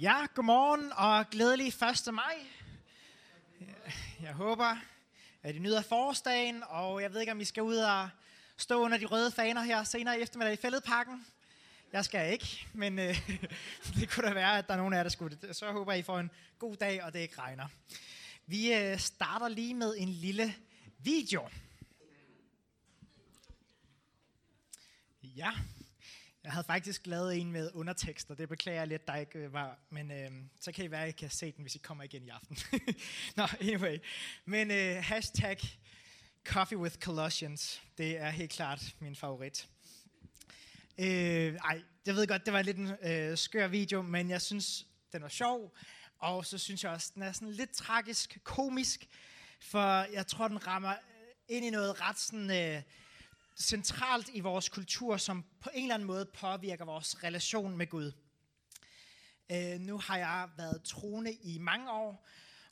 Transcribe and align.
Ja, 0.00 0.26
godmorgen 0.34 0.92
og 0.92 1.30
glædelig 1.30 1.66
1. 1.66 2.14
maj. 2.14 2.34
Jeg 4.22 4.32
håber, 4.32 4.76
at 5.42 5.54
I 5.54 5.58
nyder 5.58 5.82
forårsdagen, 5.82 6.62
og 6.68 7.02
jeg 7.02 7.12
ved 7.12 7.20
ikke, 7.20 7.32
om 7.32 7.40
I 7.40 7.44
skal 7.44 7.62
ud 7.62 7.76
og 7.76 8.08
stå 8.56 8.80
under 8.82 8.98
de 8.98 9.06
røde 9.06 9.30
faner 9.30 9.62
her 9.62 9.84
senere 9.84 10.18
i 10.18 10.22
eftermiddag 10.22 10.52
i 10.52 10.56
fældeparken. 10.56 11.26
Jeg 11.92 12.04
skal 12.04 12.32
ikke, 12.32 12.66
men 12.72 12.98
øh, 12.98 13.30
det 13.96 14.10
kunne 14.10 14.28
da 14.28 14.34
være, 14.34 14.58
at 14.58 14.66
der 14.66 14.72
er 14.72 14.78
nogen 14.78 14.92
af 14.92 14.96
jer, 14.96 15.02
der 15.02 15.10
skulle. 15.10 15.38
Så 15.52 15.72
håber 15.72 15.92
jeg, 15.92 15.98
I 15.98 16.02
får 16.02 16.18
en 16.18 16.30
god 16.58 16.76
dag, 16.76 17.04
og 17.04 17.12
det 17.12 17.18
ikke 17.18 17.38
regner. 17.38 17.68
Vi 18.46 18.74
øh, 18.74 18.98
starter 18.98 19.48
lige 19.48 19.74
med 19.74 19.94
en 19.98 20.08
lille 20.08 20.54
video. 20.98 21.48
Ja, 25.22 25.52
jeg 26.48 26.52
havde 26.52 26.66
faktisk 26.66 27.06
lavet 27.06 27.36
en 27.36 27.52
med 27.52 27.70
undertekster. 27.74 28.34
Det 28.34 28.48
beklager 28.48 28.78
jeg 28.78 28.88
lidt, 28.88 29.06
der 29.06 29.16
ikke 29.16 29.38
øh, 29.38 29.52
var. 29.52 29.78
Men 29.90 30.10
øh, 30.10 30.30
så 30.60 30.72
kan 30.72 30.84
I 30.84 30.90
være, 30.90 31.02
at 31.02 31.08
I 31.08 31.12
kan 31.12 31.30
se 31.30 31.52
den, 31.52 31.62
hvis 31.62 31.74
I 31.74 31.78
kommer 31.78 32.04
igen 32.04 32.24
i 32.24 32.28
aften. 32.28 32.58
Nå, 33.36 33.46
anyway. 33.60 33.98
Men 34.44 34.70
øh, 34.70 34.96
hashtag 35.04 35.58
Coffee 36.44 36.78
with 36.78 36.98
Colossians. 36.98 37.82
Det 37.98 38.18
er 38.18 38.30
helt 38.30 38.50
klart 38.50 38.94
min 39.00 39.16
favorit. 39.16 39.68
Øh, 40.98 41.54
ej, 41.54 41.82
jeg 42.06 42.14
ved 42.14 42.26
godt, 42.26 42.44
det 42.44 42.52
var 42.52 42.62
lidt 42.62 42.76
en 42.76 42.92
øh, 43.02 43.38
skør 43.38 43.66
video, 43.66 44.02
men 44.02 44.30
jeg 44.30 44.42
synes, 44.42 44.86
den 45.12 45.22
var 45.22 45.28
sjov. 45.28 45.76
Og 46.18 46.46
så 46.46 46.58
synes 46.58 46.84
jeg 46.84 46.92
også, 46.92 47.10
den 47.14 47.22
er 47.22 47.32
sådan 47.32 47.50
lidt 47.50 47.70
tragisk, 47.70 48.38
komisk. 48.44 49.08
For 49.60 50.12
jeg 50.12 50.26
tror, 50.26 50.48
den 50.48 50.66
rammer 50.66 50.94
ind 51.48 51.64
i 51.64 51.70
noget 51.70 52.00
ret 52.00 52.18
sådan... 52.18 52.50
Øh, 52.50 52.82
centralt 53.60 54.30
i 54.32 54.40
vores 54.40 54.68
kultur, 54.68 55.16
som 55.16 55.44
på 55.60 55.70
en 55.74 55.82
eller 55.82 55.94
anden 55.94 56.06
måde 56.06 56.26
påvirker 56.26 56.84
vores 56.84 57.24
relation 57.24 57.76
med 57.76 57.86
Gud. 57.86 58.12
Øh, 59.52 59.80
nu 59.80 59.98
har 59.98 60.16
jeg 60.16 60.48
været 60.56 60.82
troende 60.82 61.32
i 61.32 61.58
mange 61.58 61.90
år, 61.90 62.26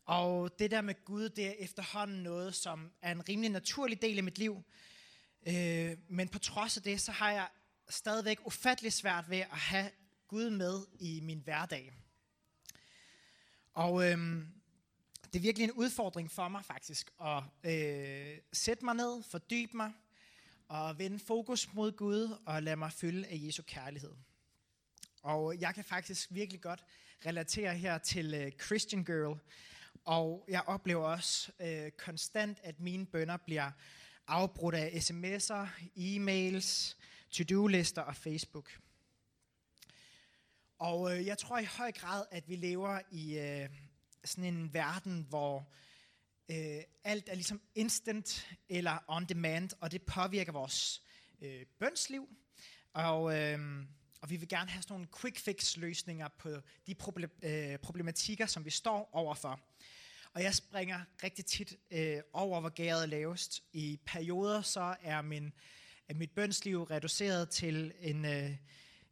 og 0.05 0.59
det 0.59 0.70
der 0.70 0.81
med 0.81 1.05
Gud, 1.05 1.28
det 1.28 1.47
er 1.47 1.55
efterhånden 1.59 2.23
noget, 2.23 2.55
som 2.55 2.93
er 3.03 3.12
en 3.12 3.28
rimelig 3.28 3.51
naturlig 3.51 4.03
del 4.03 4.19
af 4.19 4.25
mit 4.25 4.39
liv. 4.39 4.62
Øh, 5.48 5.97
men 6.09 6.28
på 6.28 6.39
trods 6.39 6.77
af 6.77 6.83
det, 6.83 7.00
så 7.00 7.12
har 7.12 7.31
jeg 7.31 7.48
stadigvæk 7.89 8.39
ufattelig 8.47 8.93
svært 8.93 9.31
ved 9.31 9.39
at 9.39 9.59
have 9.59 9.91
Gud 10.28 10.50
med 10.50 10.87
i 11.00 11.21
min 11.21 11.41
hverdag. 11.41 11.93
Og 13.73 14.11
øh, 14.11 14.19
det 15.33 15.39
er 15.39 15.41
virkelig 15.41 15.65
en 15.65 15.73
udfordring 15.73 16.31
for 16.31 16.48
mig 16.48 16.65
faktisk 16.65 17.11
at 17.21 17.43
øh, 17.65 18.39
sætte 18.53 18.84
mig 18.84 18.95
ned, 18.95 19.23
fordybe 19.23 19.77
mig, 19.77 19.93
og 20.69 20.98
vende 20.98 21.19
fokus 21.19 21.72
mod 21.72 21.92
Gud 21.92 22.39
og 22.47 22.62
lade 22.62 22.77
mig 22.77 22.92
fylde 22.92 23.27
af 23.27 23.39
Jesu 23.42 23.62
kærlighed. 23.62 24.12
Og 25.22 25.61
jeg 25.61 25.75
kan 25.75 25.84
faktisk 25.84 26.28
virkelig 26.31 26.61
godt 26.61 26.84
relatere 27.27 27.75
her 27.75 27.98
til 27.98 28.34
øh, 28.34 28.53
Christian 28.53 29.05
Girl, 29.05 29.39
og 30.05 30.44
jeg 30.48 30.62
oplever 30.67 31.05
også 31.05 31.53
øh, 31.61 31.91
konstant, 31.91 32.59
at 32.62 32.81
mine 32.81 33.06
bønder 33.06 33.37
bliver 33.37 33.70
afbrudt 34.27 34.75
af 34.75 34.89
sms'er, 34.89 35.67
e-mails, 35.97 36.97
to-do-lister 37.31 38.03
og 38.03 38.17
Facebook. 38.17 38.78
Og 40.78 41.17
øh, 41.17 41.27
jeg 41.27 41.39
tror 41.39 41.59
i 41.59 41.64
høj 41.64 41.92
grad, 41.92 42.25
at 42.31 42.48
vi 42.48 42.56
lever 42.56 43.00
i 43.11 43.39
øh, 43.39 43.69
sådan 44.25 44.55
en 44.55 44.75
verden, 44.75 45.27
hvor 45.28 45.69
øh, 46.50 46.83
alt 47.05 47.28
er 47.28 47.34
ligesom 47.34 47.61
instant 47.75 48.48
eller 48.69 48.98
on 49.08 49.25
demand, 49.25 49.70
og 49.80 49.92
det 49.92 50.02
påvirker 50.02 50.53
vores 50.53 51.03
øh, 51.42 51.66
bønsliv. 51.78 52.28
Og, 52.92 53.38
øh, 53.38 53.58
og 54.20 54.30
vi 54.30 54.36
vil 54.36 54.48
gerne 54.48 54.70
have 54.70 54.83
sådan 54.83 54.94
nogle 54.94 55.08
quick 55.20 55.38
fix 55.38 55.77
løsninger 55.77 56.28
på 56.28 56.50
de 56.86 56.94
problem, 56.94 57.30
øh, 57.42 57.78
problematikker, 57.78 58.47
som 58.47 58.64
vi 58.64 58.70
står 58.70 59.11
overfor. 59.12 59.61
Og 60.33 60.42
jeg 60.42 60.55
springer 60.55 61.00
rigtig 61.22 61.44
tit 61.44 61.77
øh, 61.91 62.19
over, 62.32 62.60
hvor 62.60 62.69
gæret 62.69 63.03
er 63.03 63.06
lavest. 63.06 63.62
I 63.72 63.98
perioder 64.06 64.62
så 64.62 64.97
er, 65.03 65.22
min, 65.22 65.53
er 66.09 66.15
mit 66.15 66.31
bønsliv 66.31 66.82
reduceret 66.82 67.50
til 67.50 67.92
en, 68.00 68.25
øh, 68.25 68.50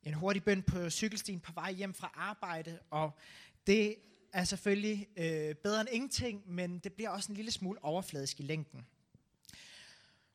en 0.02 0.14
hurtig 0.14 0.44
bøn 0.44 0.62
på 0.62 0.90
cykelstien 0.90 1.40
på 1.40 1.52
vej 1.52 1.72
hjem 1.72 1.94
fra 1.94 2.12
arbejde, 2.14 2.78
og 2.90 3.18
det 3.66 3.96
er 4.34 4.44
selvfølgelig 4.44 5.08
øh, 5.16 5.54
bedre 5.54 5.80
end 5.80 5.88
ingenting, 5.92 6.42
men 6.50 6.78
det 6.78 6.92
bliver 6.92 7.10
også 7.10 7.32
en 7.32 7.36
lille 7.36 7.50
smule 7.50 7.84
overfladisk 7.84 8.40
i 8.40 8.42
længden. 8.42 8.86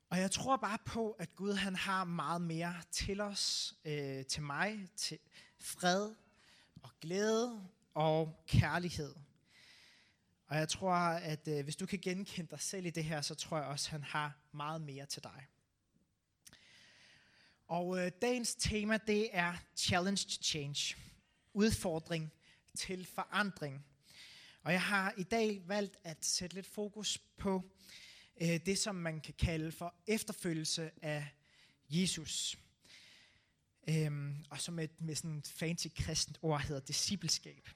Og 0.09 0.19
jeg 0.19 0.31
tror 0.31 0.57
bare 0.57 0.77
på, 0.85 1.11
at 1.11 1.35
Gud 1.35 1.53
han 1.53 1.75
har 1.75 2.03
meget 2.03 2.41
mere 2.41 2.75
til 2.91 3.21
os, 3.21 3.75
øh, 3.85 4.25
til 4.25 4.43
mig, 4.43 4.89
til 4.95 5.19
fred 5.59 6.15
og 6.83 6.89
glæde 7.01 7.67
og 7.93 8.43
kærlighed. 8.47 9.15
Og 10.47 10.57
jeg 10.57 10.69
tror, 10.69 10.93
at 10.95 11.47
øh, 11.47 11.63
hvis 11.63 11.75
du 11.75 11.85
kan 11.85 11.99
genkende 11.99 12.49
dig 12.49 12.59
selv 12.59 12.85
i 12.85 12.89
det 12.89 13.03
her, 13.03 13.21
så 13.21 13.35
tror 13.35 13.57
jeg 13.57 13.67
også, 13.67 13.87
at 13.87 13.91
han 13.91 14.03
har 14.03 14.37
meget 14.51 14.81
mere 14.81 15.05
til 15.05 15.23
dig. 15.23 15.47
Og 17.67 17.99
øh, 17.99 18.11
dagens 18.21 18.55
tema, 18.55 18.97
det 19.07 19.29
er 19.31 19.55
Challenge 19.75 20.23
to 20.29 20.41
Change. 20.41 20.95
Udfordring 21.53 22.31
til 22.75 23.05
forandring. 23.05 23.85
Og 24.69 24.73
jeg 24.73 24.81
har 24.81 25.13
i 25.17 25.23
dag 25.23 25.61
valgt 25.67 25.97
at 26.03 26.25
sætte 26.25 26.55
lidt 26.55 26.67
fokus 26.67 27.17
på 27.37 27.71
øh, 28.41 28.59
det, 28.65 28.77
som 28.77 28.95
man 28.95 29.21
kan 29.21 29.33
kalde 29.33 29.71
for 29.71 29.95
efterfølgelse 30.07 30.91
af 31.01 31.27
Jesus. 31.89 32.57
Øhm, 33.89 34.45
og 34.49 34.59
som 34.61 34.79
et, 34.79 35.01
med 35.01 35.15
sådan 35.15 35.37
et 35.37 35.47
fancy 35.47 35.87
kristent 35.95 36.37
ord 36.41 36.61
hedder 36.61 36.81
discipleskab. 36.81 37.69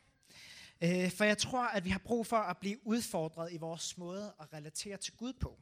Øh, 0.81 1.11
for 1.11 1.23
jeg 1.23 1.37
tror, 1.37 1.67
at 1.67 1.85
vi 1.85 1.89
har 1.89 1.99
brug 1.99 2.27
for 2.27 2.37
at 2.37 2.57
blive 2.57 2.87
udfordret 2.87 3.53
i 3.53 3.57
vores 3.57 3.97
måde 3.97 4.35
at 4.39 4.53
relatere 4.53 4.97
til 4.97 5.13
Gud 5.13 5.33
på. 5.33 5.59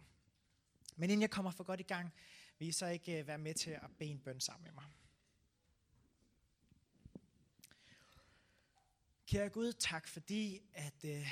Men 0.95 1.09
inden 1.09 1.21
jeg 1.21 1.29
kommer 1.29 1.51
for 1.51 1.63
godt 1.63 1.79
i 1.79 1.83
gang, 1.83 2.13
vil 2.59 2.67
I 2.67 2.71
så 2.71 2.87
ikke 2.87 3.19
øh, 3.19 3.27
være 3.27 3.37
med 3.37 3.53
til 3.53 3.71
at 3.71 3.89
bede 3.99 4.09
en 4.09 4.19
bøn 4.19 4.39
sammen 4.39 4.63
med 4.63 4.71
mig. 4.71 5.00
Kære 9.31 9.49
Gud, 9.49 9.73
tak 9.73 10.07
fordi, 10.07 10.61
at 10.73 11.05
øh, 11.05 11.27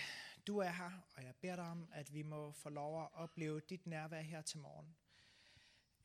du 0.47 0.57
er 0.57 0.69
her, 0.69 0.91
og 1.15 1.23
jeg 1.23 1.35
beder 1.41 1.55
dig 1.55 1.65
om, 1.65 1.89
at 1.93 2.13
vi 2.13 2.21
må 2.21 2.51
få 2.51 2.69
lov 2.69 3.03
at 3.03 3.09
opleve 3.13 3.59
dit 3.59 3.87
nærvær 3.87 4.21
her 4.21 4.41
til 4.41 4.59
morgen. 4.59 4.95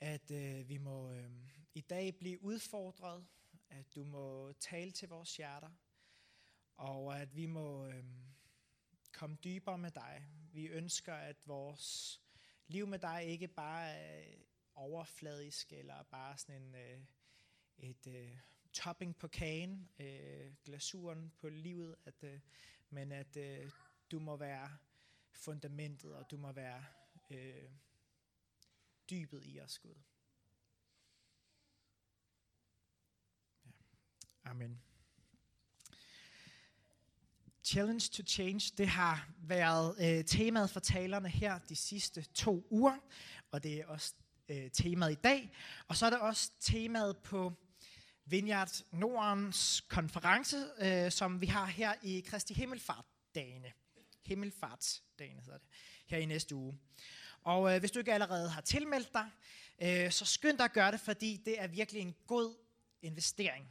At 0.00 0.31
øh, 0.31 0.69
vi 0.69 0.78
må 0.78 1.10
øh, 1.10 1.31
i 1.75 1.81
dag 1.81 2.16
blive 2.19 2.43
udfordret, 2.43 3.27
at 3.71 3.94
du 3.94 4.05
må 4.05 4.53
tale 4.53 4.91
til 4.91 5.09
vores 5.09 5.37
hjerter, 5.37 5.71
og 6.77 7.21
at 7.21 7.37
vi 7.37 7.47
må 7.47 7.87
øh, 7.87 8.05
komme 9.12 9.37
dybere 9.44 9.78
med 9.78 9.91
dig. 9.91 10.26
Vi 10.53 10.66
ønsker, 10.66 11.15
at 11.15 11.37
vores 11.47 12.21
liv 12.66 12.87
med 12.87 12.99
dig 12.99 13.25
ikke 13.25 13.49
bare 13.49 13.88
er 13.91 14.25
overfladisk, 14.75 15.72
eller 15.72 16.03
bare 16.03 16.38
sådan 16.38 16.62
en, 16.62 16.75
øh, 16.75 17.00
et... 17.78 18.06
Øh, 18.06 18.38
topping 18.75 19.17
på 19.17 19.29
kagen, 19.29 19.89
øh, 19.99 20.53
glasuren 20.65 21.33
på 21.41 21.49
livet, 21.49 21.97
at, 22.05 22.15
øh, 22.23 22.41
men 22.91 23.12
at 23.12 23.37
øh, 23.37 23.71
du 24.11 24.19
må 24.19 24.37
være 24.37 24.77
fundamentet, 25.33 26.15
og 26.15 26.31
du 26.31 26.37
må 26.37 26.53
være 26.53 26.85
øh, 27.31 27.71
dybet 29.11 29.43
i 29.45 29.61
os, 29.61 29.79
Gud. 29.79 29.95
Ja. 33.65 33.71
Amen. 34.45 34.83
Challenge 37.65 38.09
to 38.12 38.23
Change, 38.23 38.73
det 38.79 38.89
har 38.89 39.29
været 39.39 39.97
øh, 40.01 40.25
temaet 40.25 40.71
for 40.71 40.81
talerne 40.81 41.29
her 41.29 41.59
de 41.59 41.77
sidste 41.77 42.23
to 42.23 42.67
uger, 42.71 42.99
og 43.51 43.62
det 43.62 43.81
er 43.81 43.87
også 43.87 44.15
øh, 44.49 44.71
temaet 44.71 45.12
i 45.12 45.21
dag. 45.25 45.56
Og 45.89 45.97
så 45.97 46.06
er 46.06 46.11
det 46.11 46.21
også 46.21 46.53
temaet 46.61 47.17
på 47.19 47.53
Vineyard 48.27 48.85
Nordens 48.93 49.85
konference, 49.89 50.56
øh, 50.79 51.12
som 51.12 51.41
vi 51.41 51.47
har 51.47 51.67
her 51.67 51.94
i 52.03 52.21
Kristi 52.21 52.55
Himmelfartdagene. 52.55 53.73
Himmelfartsdagene 54.26 55.41
hedder 55.41 55.59
det, 55.59 55.69
her 56.06 56.19
i 56.19 56.25
næste 56.25 56.55
uge. 56.55 56.79
Og 57.43 57.75
øh, 57.75 57.81
hvis 57.81 57.91
du 57.91 57.99
ikke 57.99 58.15
allerede 58.15 58.50
har 58.50 58.61
tilmeldt 58.61 59.12
dig, 59.12 59.31
øh, 59.82 60.12
så 60.12 60.25
skynd 60.25 60.59
dig 60.59 60.65
at 60.65 60.73
gøre 60.73 60.93
det, 60.93 61.00
fordi 61.00 61.41
det 61.44 61.61
er 61.61 61.67
virkelig 61.67 62.03
en 62.03 62.15
god 62.26 62.56
investering. 63.03 63.69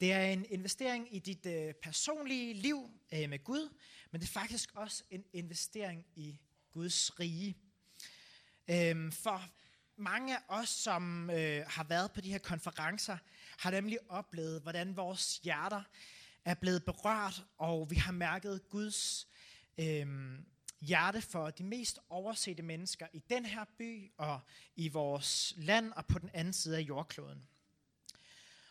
Det 0.00 0.12
er 0.12 0.22
en 0.22 0.46
investering 0.50 1.14
i 1.14 1.18
dit 1.18 1.46
øh, 1.46 1.74
personlige 1.74 2.54
liv 2.54 2.90
øh, 3.12 3.30
med 3.30 3.44
Gud, 3.44 3.74
men 4.10 4.20
det 4.20 4.26
er 4.26 4.32
faktisk 4.32 4.70
også 4.74 5.02
en 5.10 5.24
investering 5.32 6.06
i 6.14 6.38
Guds 6.72 7.20
rige. 7.20 7.56
Øh, 8.68 9.12
for 9.12 9.48
mange 9.96 10.36
af 10.36 10.40
os, 10.48 10.68
som 10.68 11.30
øh, 11.30 11.64
har 11.66 11.84
været 11.84 12.12
på 12.12 12.20
de 12.20 12.30
her 12.30 12.38
konferencer, 12.38 13.18
har 13.58 13.70
nemlig 13.70 13.98
oplevet, 14.08 14.62
hvordan 14.62 14.96
vores 14.96 15.38
hjerter 15.38 15.82
er 16.44 16.54
blevet 16.54 16.84
berørt, 16.84 17.44
og 17.58 17.90
vi 17.90 17.96
har 17.96 18.12
mærket 18.12 18.68
Guds 18.68 19.28
øh, 19.78 20.06
hjerte 20.80 21.20
for 21.20 21.50
de 21.50 21.64
mest 21.64 21.98
oversete 22.08 22.62
mennesker 22.62 23.06
i 23.12 23.18
den 23.30 23.46
her 23.46 23.64
by 23.78 24.12
og 24.16 24.40
i 24.76 24.88
vores 24.88 25.54
land 25.56 25.92
og 25.92 26.06
på 26.06 26.18
den 26.18 26.30
anden 26.34 26.52
side 26.52 26.76
af 26.76 26.80
jordkloden. 26.80 27.48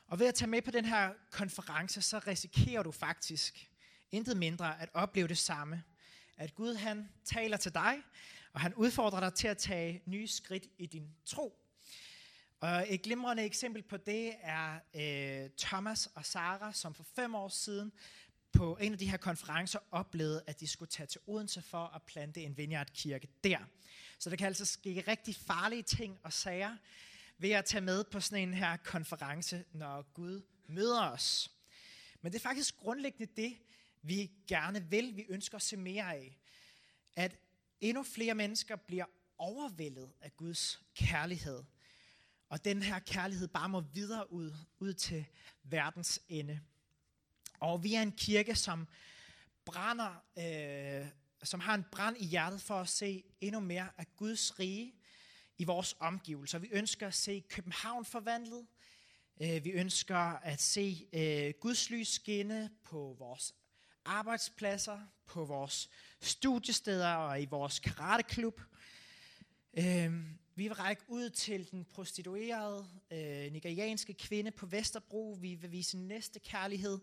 Og 0.08 0.20
ved 0.20 0.28
at 0.28 0.36
tage 0.36 0.50
med 0.50 0.62
på 0.62 0.72
den 0.72 0.86
her 0.86 1.14
konference, 1.32 2.02
så 2.02 2.20
risikerer 2.20 2.84
du 2.84 2.92
faktisk 2.92 3.72
intet 4.12 4.38
mindre 4.38 4.82
at 4.82 4.90
opleve 4.94 5.28
det 5.28 5.38
samme. 5.38 5.84
At 6.38 6.56
Gud 6.56 6.76
han 6.76 7.10
taler 7.24 7.58
til 7.58 7.74
dig, 7.74 8.04
og 8.54 8.62
han 8.62 8.74
udfordrer 8.74 9.20
dig 9.20 9.34
til 9.34 9.48
at 9.48 9.58
tage 9.58 10.02
nye 10.06 10.28
skridt 10.28 10.68
i 10.78 10.86
din 10.86 11.16
tro. 11.26 11.65
Og 12.66 12.86
et 12.90 13.02
glimrende 13.02 13.44
eksempel 13.44 13.82
på 13.84 13.98
det 13.98 14.34
er 14.42 14.80
øh, 14.96 15.50
Thomas 15.58 16.10
og 16.16 16.26
Sara, 16.26 16.74
som 16.74 16.94
for 16.94 17.04
fem 17.04 17.36
år 17.36 17.50
siden 17.50 17.92
på 18.52 18.78
en 18.82 18.94
af 18.94 19.00
de 19.00 19.10
her 19.10 19.18
konferencer 19.18 19.80
oplevede, 19.92 20.44
at 20.48 20.60
de 20.60 20.68
skulle 20.68 20.90
tage 20.90 21.08
til 21.08 21.22
Odense 21.28 21.62
for 21.62 21.96
at 21.96 22.02
plante 22.04 22.42
en 22.42 22.58
vineyard-kirke 22.58 23.28
der. 23.44 23.58
Så 24.20 24.30
der 24.30 24.36
kan 24.36 24.48
altså 24.48 24.66
ske 24.66 25.04
rigtig 25.08 25.36
farlige 25.36 25.84
ting 25.84 26.20
og 26.24 26.34
sager 26.34 26.78
ved 27.38 27.52
at 27.52 27.66
tage 27.66 27.82
med 27.82 28.04
på 28.04 28.20
sådan 28.20 28.48
en 28.48 28.54
her 28.54 28.78
konference, 28.78 29.64
når 29.74 30.02
Gud 30.02 30.42
møder 30.68 31.10
os. 31.10 31.52
Men 32.22 32.32
det 32.32 32.40
er 32.40 32.44
faktisk 32.44 32.78
grundlæggende 32.78 33.42
det, 33.42 33.58
vi 34.02 34.32
gerne 34.48 34.90
vil, 34.90 35.16
vi 35.16 35.26
ønsker 35.30 35.56
at 35.56 35.62
se 35.62 35.78
mere 35.78 36.16
af. 36.16 36.38
At 37.16 37.40
endnu 37.82 38.04
flere 38.04 38.36
mennesker 38.36 38.76
bliver 38.76 39.06
overvældet 39.38 40.12
af 40.22 40.38
Guds 40.38 40.82
kærlighed. 40.96 41.64
Og 42.56 42.66
den 42.66 42.84
her 42.84 43.00
kærlighed 43.00 43.48
bare 43.48 43.70
må 43.70 43.82
videre 43.82 44.34
ud, 44.34 44.54
ud 44.80 44.94
til 44.94 45.26
verdens 45.64 46.22
ende. 46.30 46.60
Og 47.60 47.84
vi 47.84 47.94
er 47.94 48.02
en 48.02 48.12
kirke, 48.12 48.56
som 48.56 48.88
brænder, 49.66 50.24
øh, 50.38 51.08
som 51.44 51.60
har 51.60 51.76
en 51.76 51.86
brand 51.92 52.18
i 52.20 52.26
hjertet 52.26 52.62
for 52.62 52.82
at 52.82 52.90
se 52.90 53.24
endnu 53.42 53.60
mere 53.60 53.90
af 53.98 54.06
Guds 54.16 54.60
rige 54.60 54.94
i 55.58 55.64
vores 55.64 55.96
omgivelser. 56.00 56.60
Vi 56.60 56.70
ønsker 56.72 57.08
at 57.08 57.14
se 57.14 57.44
København 57.50 58.06
forvandlet. 58.06 58.68
Øh, 59.42 59.66
vi 59.66 59.70
ønsker 59.70 60.18
at 60.40 60.62
se 60.62 61.08
øh, 61.14 61.54
Guds 61.62 61.90
lys 61.90 62.08
skinne 62.08 62.70
på 62.84 63.16
vores 63.20 63.56
arbejdspladser, 64.06 65.00
på 65.26 65.46
vores 65.46 65.90
studiesteder 66.22 67.14
og 67.14 67.42
i 67.42 67.46
vores 67.46 67.80
karateklub. 67.80 68.62
Øh, 69.78 70.36
vi 70.58 70.64
vil 70.64 70.74
række 70.74 71.04
ud 71.08 71.30
til 71.30 71.72
den 71.72 71.86
prostituerede 71.86 72.88
øh, 73.12 73.52
nigerianske 73.52 74.14
kvinde 74.14 74.52
på 74.52 74.66
Vesterbro. 74.66 75.38
Vi 75.42 75.56
vil 75.56 75.72
vise 75.72 75.98
næste 75.98 76.40
kærlighed 76.40 77.00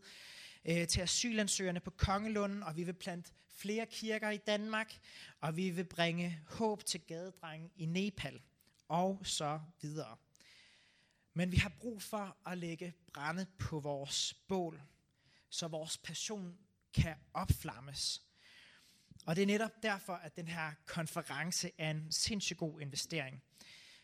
øh, 0.64 0.87
til 0.87 1.00
asylansøgerne 1.00 1.81
på 1.81 1.90
Kongelunden, 1.90 2.62
og 2.62 2.76
vi 2.76 2.84
vil 2.84 2.93
plante 2.93 3.32
flere 3.49 3.87
kirker 3.87 4.31
i 4.31 4.37
Danmark, 4.37 4.99
og 5.40 5.56
vi 5.56 5.70
vil 5.70 5.84
bringe 5.84 6.40
håb 6.46 6.84
til 6.84 7.00
gadedrengen 7.00 7.70
i 7.76 7.87
Nepal, 7.87 8.43
og 8.88 9.20
så 9.25 9.60
videre. 9.81 10.16
Men 11.34 11.52
vi 11.52 11.56
har 11.56 11.72
brug 11.81 12.02
for 12.02 12.37
at 12.46 12.58
lægge 12.58 12.94
brænde 13.14 13.46
på 13.58 13.81
vores 13.81 14.34
bål, 14.49 14.82
så 15.49 15.69
vores 15.69 15.99
passion 15.99 16.58
kan 16.94 17.14
opflammes. 17.34 18.22
Og 19.26 19.36
det 19.36 19.42
er 19.42 19.46
netop 19.46 19.82
derfor, 19.82 20.12
at 20.12 20.36
den 20.36 20.48
her 20.48 20.72
konference 20.86 21.70
er 21.78 21.90
en 21.90 22.12
sindssygt 22.12 22.58
god 22.58 22.80
investering. 22.80 23.42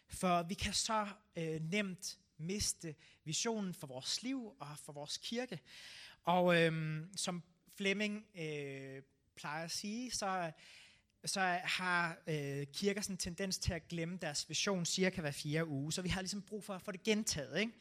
For 0.08 0.42
vi 0.42 0.54
kan 0.54 0.72
så 0.72 1.06
øh, 1.36 1.60
nemt 1.60 2.18
miste 2.38 2.94
visionen 3.24 3.74
for 3.74 3.86
vores 3.86 4.22
liv 4.22 4.52
og 4.60 4.78
for 4.84 4.92
vores 4.92 5.16
kirke. 5.16 5.60
Og 6.24 6.62
øh, 6.62 7.00
som 7.16 7.42
Flemming 7.76 8.24
øh, 8.38 9.02
plejer 9.36 9.64
at 9.64 9.70
sige, 9.70 10.10
så, 10.10 10.52
så 11.24 11.40
har 11.64 12.18
øh, 12.26 12.66
kirker 12.72 13.00
sådan 13.00 13.14
en 13.14 13.18
tendens 13.18 13.58
til 13.58 13.72
at 13.72 13.88
glemme 13.88 14.18
deres 14.22 14.48
vision 14.48 14.84
cirka 14.84 15.20
hver 15.20 15.30
fire 15.30 15.66
uge. 15.66 15.92
Så 15.92 16.02
vi 16.02 16.08
har 16.08 16.20
ligesom 16.20 16.42
brug 16.42 16.64
for 16.64 16.74
at 16.74 16.82
få 16.82 16.92
det 16.92 17.02
gentaget. 17.02 17.60
Ikke? 17.60 17.72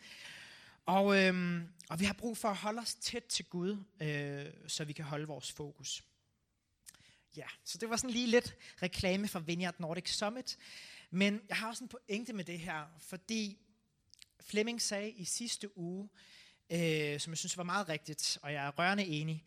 Og, 0.86 1.24
øh, 1.24 1.62
og 1.90 2.00
vi 2.00 2.06
har 2.06 2.14
brug 2.14 2.38
for 2.38 2.50
at 2.50 2.56
holde 2.56 2.80
os 2.80 2.96
tæt 2.96 3.24
til 3.24 3.46
Gud, 3.46 3.84
øh, 4.02 4.46
så 4.68 4.84
vi 4.84 4.94
kan 4.94 5.06
holde 5.06 5.28
vores 5.28 5.52
fokus. 5.52 6.04
Ja, 7.38 7.48
så 7.64 7.78
det 7.78 7.90
var 7.90 7.98
sådan 7.98 8.10
lige 8.10 8.28
lidt 8.28 8.56
reklame 8.82 9.28
for 9.28 9.40
Vineyard 9.40 9.80
Nordic 9.80 10.10
Summit. 10.10 10.58
Men 11.12 11.42
jeg 11.50 11.58
har 11.58 11.68
også 11.68 11.84
en 11.84 11.88
pointe 11.88 12.34
med 12.34 12.44
det 12.44 12.60
her, 12.60 12.86
fordi 13.00 13.58
Flemming 14.42 14.82
sagde 14.82 15.12
i 15.12 15.26
sidste 15.26 15.78
uge, 15.78 16.10
øh, 16.70 17.20
som 17.20 17.32
jeg 17.32 17.38
synes 17.38 17.58
var 17.58 17.64
meget 17.64 17.90
rigtigt, 17.90 18.38
og 18.42 18.54
jeg 18.54 18.66
er 18.68 18.72
rørende 18.72 19.06
enig, 19.06 19.46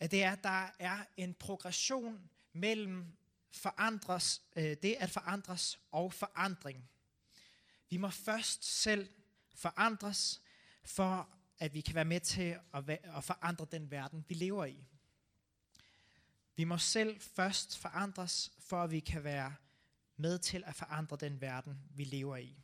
at 0.00 0.10
det 0.10 0.22
er, 0.22 0.32
at 0.32 0.42
der 0.42 0.70
er 0.78 0.98
en 1.16 1.34
progression 1.34 2.30
mellem 2.52 3.04
forandres, 3.50 4.42
øh, 4.56 4.76
det 4.82 4.96
at 4.98 5.10
forandres 5.10 5.78
og 5.92 6.12
forandring. 6.12 6.88
Vi 7.90 7.96
må 7.96 8.10
først 8.10 8.82
selv 8.82 9.08
forandres, 9.54 10.40
for 10.84 11.28
at 11.58 11.74
vi 11.74 11.80
kan 11.80 11.94
være 11.94 12.04
med 12.04 12.20
til 12.20 12.56
at, 12.74 12.90
at 12.90 13.24
forandre 13.24 13.66
den 13.72 13.90
verden, 13.90 14.24
vi 14.28 14.34
lever 14.34 14.64
i. 14.64 14.89
Vi 16.60 16.64
må 16.64 16.78
selv 16.78 17.20
først 17.20 17.78
forandres, 17.78 18.52
for 18.58 18.82
at 18.82 18.90
vi 18.90 19.00
kan 19.00 19.24
være 19.24 19.54
med 20.16 20.38
til 20.38 20.64
at 20.66 20.74
forandre 20.74 21.16
den 21.16 21.40
verden, 21.40 21.78
vi 21.94 22.04
lever 22.04 22.36
i. 22.36 22.56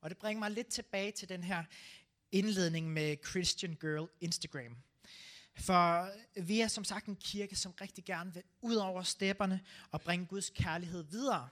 Og 0.00 0.10
det 0.10 0.18
bringer 0.18 0.38
mig 0.38 0.50
lidt 0.50 0.66
tilbage 0.66 1.12
til 1.12 1.28
den 1.28 1.42
her 1.42 1.64
indledning 2.32 2.92
med 2.92 3.16
Christian 3.30 3.74
Girl 3.80 4.08
Instagram. 4.20 4.76
For 5.56 6.10
vi 6.40 6.60
er 6.60 6.68
som 6.68 6.84
sagt 6.84 7.06
en 7.06 7.16
kirke, 7.16 7.56
som 7.56 7.72
rigtig 7.80 8.04
gerne 8.04 8.34
vil 8.34 8.42
ud 8.60 8.74
over 8.74 9.02
stepperne 9.02 9.60
og 9.90 10.00
bringe 10.00 10.26
Guds 10.26 10.50
kærlighed 10.50 11.02
videre. 11.02 11.48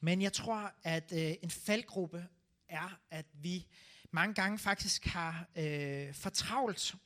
Men 0.00 0.22
jeg 0.22 0.32
tror, 0.32 0.72
at 0.82 1.12
øh, 1.12 1.34
en 1.42 1.50
faldgruppe 1.50 2.26
er, 2.68 3.00
at 3.10 3.26
vi 3.32 3.66
mange 4.10 4.34
gange 4.34 4.58
faktisk 4.58 5.04
har 5.04 5.46
øh, 5.56 6.14
fortravlt, 6.14 6.96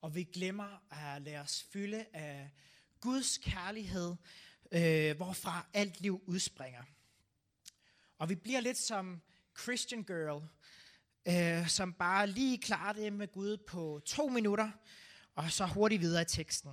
og 0.00 0.14
vi 0.14 0.24
glemmer 0.24 0.82
at 0.90 1.22
lade 1.22 1.38
os 1.38 1.62
fylde 1.72 2.06
af 2.12 2.50
Guds 3.00 3.38
kærlighed, 3.38 4.14
øh, 4.72 5.16
hvorfra 5.16 5.66
alt 5.72 6.00
liv 6.00 6.22
udspringer. 6.26 6.82
Og 8.18 8.28
vi 8.28 8.34
bliver 8.34 8.60
lidt 8.60 8.78
som 8.78 9.20
Christian 9.62 10.04
Girl, 10.04 10.42
øh, 11.28 11.68
som 11.68 11.92
bare 11.92 12.26
lige 12.26 12.58
klarer 12.58 12.92
det 12.92 13.12
med 13.12 13.28
Gud 13.32 13.56
på 13.56 14.00
to 14.04 14.28
minutter, 14.28 14.70
og 15.34 15.50
så 15.50 15.66
hurtigt 15.66 16.00
videre 16.00 16.22
i 16.22 16.24
teksten. 16.24 16.70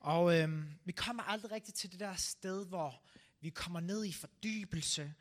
Og 0.00 0.38
øh, 0.38 0.48
vi 0.84 0.92
kommer 0.92 1.22
aldrig 1.22 1.52
rigtig 1.52 1.74
til 1.74 1.92
det 1.92 2.00
der 2.00 2.14
sted, 2.14 2.66
hvor 2.66 3.02
vi 3.40 3.50
kommer 3.50 3.80
ned 3.80 4.04
i 4.04 4.12
fordybelse, 4.12 5.14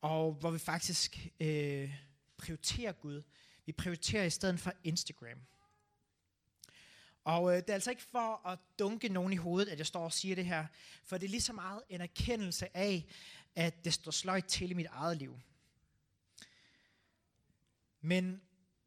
og 0.00 0.32
hvor 0.32 0.50
vi 0.50 0.58
faktisk 0.58 1.28
øh, 1.40 1.94
prioriterer 2.36 2.92
Gud. 2.92 3.22
Vi 3.66 3.72
prioriterer 3.72 4.24
i 4.24 4.30
stedet 4.30 4.60
for 4.60 4.72
Instagram. 4.84 5.38
Og 7.28 7.52
øh, 7.52 7.56
det 7.56 7.70
er 7.70 7.74
altså 7.74 7.90
ikke 7.90 8.02
for 8.02 8.46
at 8.46 8.58
dunke 8.78 9.08
nogen 9.08 9.32
i 9.32 9.36
hovedet, 9.36 9.68
at 9.68 9.78
jeg 9.78 9.86
står 9.86 10.04
og 10.04 10.12
siger 10.12 10.34
det 10.34 10.46
her, 10.46 10.66
for 11.04 11.18
det 11.18 11.26
er 11.26 11.30
lige 11.30 11.40
så 11.40 11.52
meget 11.52 11.82
en 11.88 12.00
erkendelse 12.00 12.76
af, 12.76 13.06
at 13.54 13.84
det 13.84 13.94
står 13.94 14.10
sløjt 14.10 14.44
til 14.44 14.70
i 14.70 14.74
mit 14.74 14.86
eget 14.86 15.16
liv. 15.16 15.40
Men 18.00 18.42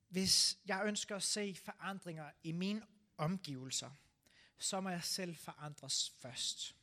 hvis 0.10 0.58
jeg 0.66 0.82
ønsker 0.86 1.16
at 1.16 1.24
se 1.24 1.56
forandringer 1.66 2.32
i 2.44 2.52
mine 2.52 2.82
omgivelser, 3.18 3.92
så 4.58 4.82
må 4.82 4.90
jeg 4.90 5.04
selv 5.04 5.36
forandres 5.36 6.14
først. 6.20 6.76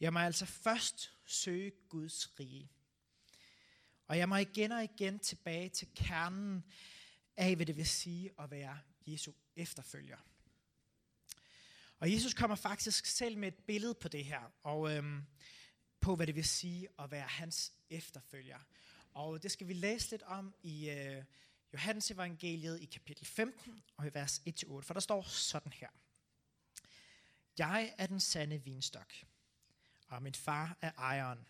Jeg 0.00 0.12
må 0.12 0.18
altså 0.18 0.46
først 0.46 1.12
søge 1.24 1.72
Guds 1.88 2.40
rige. 2.40 2.70
Og 4.06 4.18
jeg 4.18 4.28
må 4.28 4.36
igen 4.36 4.72
og 4.72 4.84
igen 4.84 5.18
tilbage 5.18 5.68
til 5.68 5.88
kernen 5.94 6.64
af, 7.36 7.56
hvad 7.56 7.66
det 7.66 7.76
vil 7.76 7.86
sige 7.86 8.30
at 8.38 8.50
være 8.50 8.78
Jesu 9.06 9.32
efterfølger. 9.56 10.31
Og 12.02 12.12
Jesus 12.12 12.34
kommer 12.34 12.56
faktisk 12.56 13.06
selv 13.06 13.38
med 13.38 13.48
et 13.48 13.64
billede 13.66 13.94
på 13.94 14.08
det 14.08 14.24
her, 14.24 14.52
og 14.62 14.96
øhm, 14.96 15.26
på 16.00 16.16
hvad 16.16 16.26
det 16.26 16.34
vil 16.34 16.44
sige 16.44 16.88
at 16.98 17.10
være 17.10 17.26
hans 17.26 17.72
efterfølger. 17.90 18.58
Og 19.12 19.42
det 19.42 19.50
skal 19.50 19.68
vi 19.68 19.72
læse 19.72 20.10
lidt 20.10 20.22
om 20.22 20.54
i 20.62 20.90
øh, 20.90 21.24
Johannes 21.72 22.10
evangeliet 22.10 22.80
i 22.80 22.84
kapitel 22.84 23.26
15 23.26 23.82
og 23.96 24.06
i 24.06 24.10
vers 24.14 24.38
1-8, 24.38 24.80
for 24.80 24.94
der 24.94 25.00
står 25.00 25.22
sådan 25.22 25.72
her. 25.72 25.88
Jeg 27.58 27.94
er 27.98 28.06
den 28.06 28.20
sande 28.20 28.58
vinstok, 28.58 29.14
og 30.08 30.22
min 30.22 30.34
far 30.34 30.76
er 30.80 30.92
ejeren. 30.98 31.46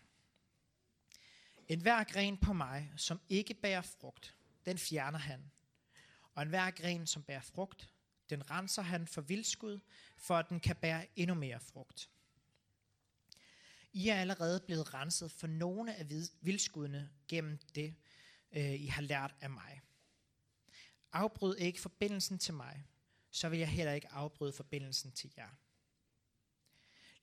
En 1.69 1.81
hver 1.81 2.05
gren 2.05 2.39
på 2.39 2.53
mig, 2.53 2.93
som 2.97 3.21
ikke 3.29 3.55
bærer 3.55 3.83
frugt, 3.83 4.37
den 4.67 4.79
fjerner 4.79 5.19
han. 5.19 5.51
Og 6.35 6.43
en 6.43 6.49
hver 6.49 6.71
gren, 6.71 7.07
som 7.07 7.23
bærer 7.23 7.41
frugt, 7.41 7.92
den 8.33 8.51
renser 8.51 8.83
han 8.83 9.07
for 9.07 9.21
vildskud, 9.21 9.81
for 10.17 10.37
at 10.37 10.49
den 10.49 10.61
kan 10.61 10.77
bære 10.77 11.07
endnu 11.17 11.35
mere 11.35 11.61
frugt. 11.61 12.11
I 13.93 14.09
er 14.09 14.21
allerede 14.21 14.61
blevet 14.61 14.95
renset 14.95 15.33
for 15.33 15.47
nogle 15.47 15.95
af 15.95 16.07
vildskuddene 16.41 17.11
gennem 17.29 17.59
det, 17.75 17.95
øh, 18.53 18.75
I 18.81 18.87
har 18.87 19.03
lært 19.03 19.35
af 19.41 19.51
mig. 19.51 19.81
Afbryd 21.13 21.55
ikke 21.57 21.81
forbindelsen 21.81 22.39
til 22.39 22.55
mig, 22.55 22.85
så 23.31 23.49
vil 23.49 23.59
jeg 23.59 23.69
heller 23.69 23.93
ikke 23.93 24.13
afbryde 24.13 24.53
forbindelsen 24.53 25.13
til 25.13 25.33
jer. 25.37 25.49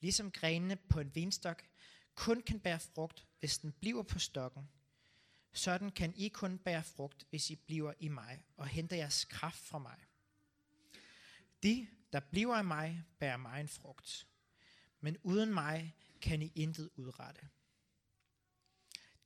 Ligesom 0.00 0.30
grenene 0.30 0.76
på 0.76 1.00
en 1.00 1.14
vinstok 1.14 1.68
kun 2.14 2.42
kan 2.42 2.60
bære 2.60 2.80
frugt, 2.80 3.26
hvis 3.40 3.58
den 3.58 3.72
bliver 3.72 4.02
på 4.02 4.18
stokken, 4.18 4.70
Sådan 5.52 5.90
kan 5.90 6.12
I 6.16 6.28
kun 6.28 6.58
bære 6.58 6.82
frugt, 6.82 7.26
hvis 7.30 7.50
I 7.50 7.56
bliver 7.56 7.92
i 7.98 8.08
mig 8.08 8.44
og 8.56 8.66
henter 8.66 8.96
jeres 8.96 9.24
kraft 9.24 9.64
fra 9.64 9.78
mig. 9.78 9.96
De, 11.62 11.88
der 12.12 12.20
bliver 12.20 12.58
i 12.58 12.62
mig, 12.62 13.04
bærer 13.18 13.36
mig 13.36 13.60
en 13.60 13.68
frugt. 13.68 14.26
Men 15.00 15.16
uden 15.22 15.54
mig 15.54 15.96
kan 16.20 16.42
I 16.42 16.52
intet 16.54 16.90
udrette. 16.96 17.48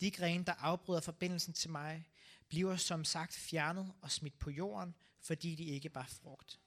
De 0.01 0.11
grene, 0.11 0.45
der 0.45 0.53
afbryder 0.53 1.01
forbindelsen 1.01 1.55
til 1.55 1.71
mig, 1.71 2.09
bliver 2.49 2.77
som 2.77 3.05
sagt 3.05 3.35
fjernet 3.35 3.93
og 4.01 4.11
smidt 4.11 4.39
på 4.39 4.51
jorden, 4.51 4.95
fordi 5.21 5.55
de 5.55 5.65
ikke 5.65 5.89
bar 5.89 6.07
frugt. 6.07 6.61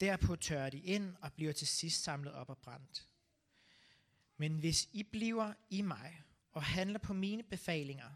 Derpå 0.00 0.36
tørrer 0.36 0.70
de 0.70 0.78
ind 0.78 1.16
og 1.20 1.32
bliver 1.32 1.52
til 1.52 1.66
sidst 1.66 2.02
samlet 2.02 2.32
op 2.32 2.50
og 2.50 2.58
brændt. 2.58 3.08
Men 4.36 4.58
hvis 4.58 4.88
I 4.92 5.02
bliver 5.02 5.52
i 5.70 5.82
mig 5.82 6.22
og 6.52 6.62
handler 6.62 6.98
på 6.98 7.12
mine 7.12 7.42
befalinger, 7.42 8.10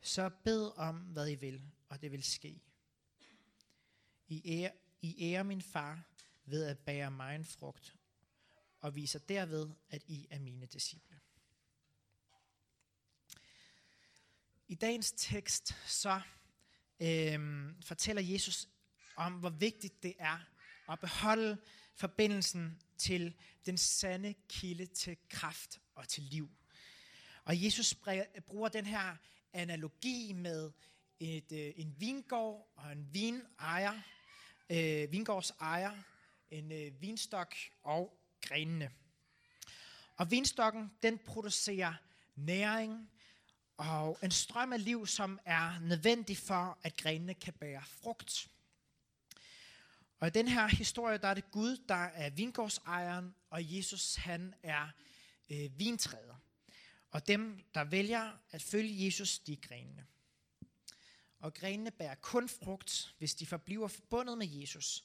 så 0.00 0.30
bed 0.44 0.70
om, 0.76 0.96
hvad 0.96 1.30
I 1.30 1.34
vil, 1.34 1.62
og 1.88 2.02
det 2.02 2.12
vil 2.12 2.22
ske. 2.22 2.62
I 4.26 4.42
ære, 4.44 4.70
i 5.04 5.32
ære 5.32 5.44
min 5.44 5.62
far 5.62 6.02
ved 6.44 6.64
at 6.64 6.78
bære 6.78 7.10
mig 7.10 7.34
en 7.36 7.44
frugt, 7.44 7.96
og 8.80 8.94
viser 8.94 9.18
derved, 9.18 9.70
at 9.90 10.02
I 10.06 10.26
er 10.30 10.38
mine 10.38 10.66
disciple. 10.66 11.20
I 14.68 14.74
dagens 14.74 15.12
tekst 15.16 15.76
så 15.86 16.20
øhm, 17.00 17.82
fortæller 17.82 18.22
Jesus 18.22 18.68
om, 19.16 19.32
hvor 19.32 19.50
vigtigt 19.50 20.02
det 20.02 20.14
er 20.18 20.38
at 20.88 21.00
beholde 21.00 21.58
forbindelsen 21.94 22.82
til 22.98 23.34
den 23.66 23.78
sande 23.78 24.34
kilde 24.48 24.86
til 24.86 25.16
kraft 25.28 25.80
og 25.94 26.08
til 26.08 26.22
liv. 26.22 26.50
Og 27.44 27.64
Jesus 27.64 27.94
bruger 28.46 28.68
den 28.68 28.86
her 28.86 29.16
analogi 29.52 30.32
med 30.32 30.72
et, 31.20 31.52
øh, 31.52 31.72
en 31.76 32.00
vingård 32.00 32.72
og 32.76 32.92
en 32.92 33.14
vinejer, 33.14 34.00
øh, 34.70 35.12
vingårds 35.12 35.50
ejer, 35.50 35.92
en 36.50 36.72
øh, 36.72 37.00
vinstok 37.00 37.54
og 37.82 38.18
grenene. 38.40 38.90
Og 40.16 40.30
vinstokken, 40.30 40.90
den 41.02 41.18
producerer 41.18 41.94
næring 42.34 43.10
og 43.76 44.18
en 44.22 44.30
strøm 44.30 44.72
af 44.72 44.84
liv, 44.84 45.06
som 45.06 45.38
er 45.44 45.78
nødvendig 45.78 46.38
for, 46.38 46.78
at 46.82 46.96
grenene 46.96 47.34
kan 47.34 47.52
bære 47.52 47.82
frugt. 47.86 48.48
Og 50.20 50.26
i 50.26 50.30
den 50.30 50.48
her 50.48 50.66
historie, 50.66 51.18
der 51.18 51.28
er 51.28 51.34
det 51.34 51.50
Gud, 51.50 51.76
der 51.88 51.94
er 51.94 52.30
vingårdsejeren, 52.30 53.34
og 53.50 53.76
Jesus, 53.76 54.14
han 54.14 54.54
er 54.62 54.88
øh, 55.50 55.78
vintræet. 55.78 56.36
Og 57.10 57.26
dem, 57.26 57.64
der 57.74 57.84
vælger 57.84 58.32
at 58.50 58.62
følge 58.62 59.04
Jesus, 59.04 59.38
de 59.38 59.52
er 59.52 59.56
grenene. 59.68 60.06
Og 61.44 61.54
grenene 61.54 61.90
bærer 61.90 62.14
kun 62.14 62.48
frugt, 62.48 63.14
hvis 63.18 63.34
de 63.34 63.46
forbliver 63.46 63.88
forbundet 63.88 64.38
med 64.38 64.46
Jesus. 64.46 65.04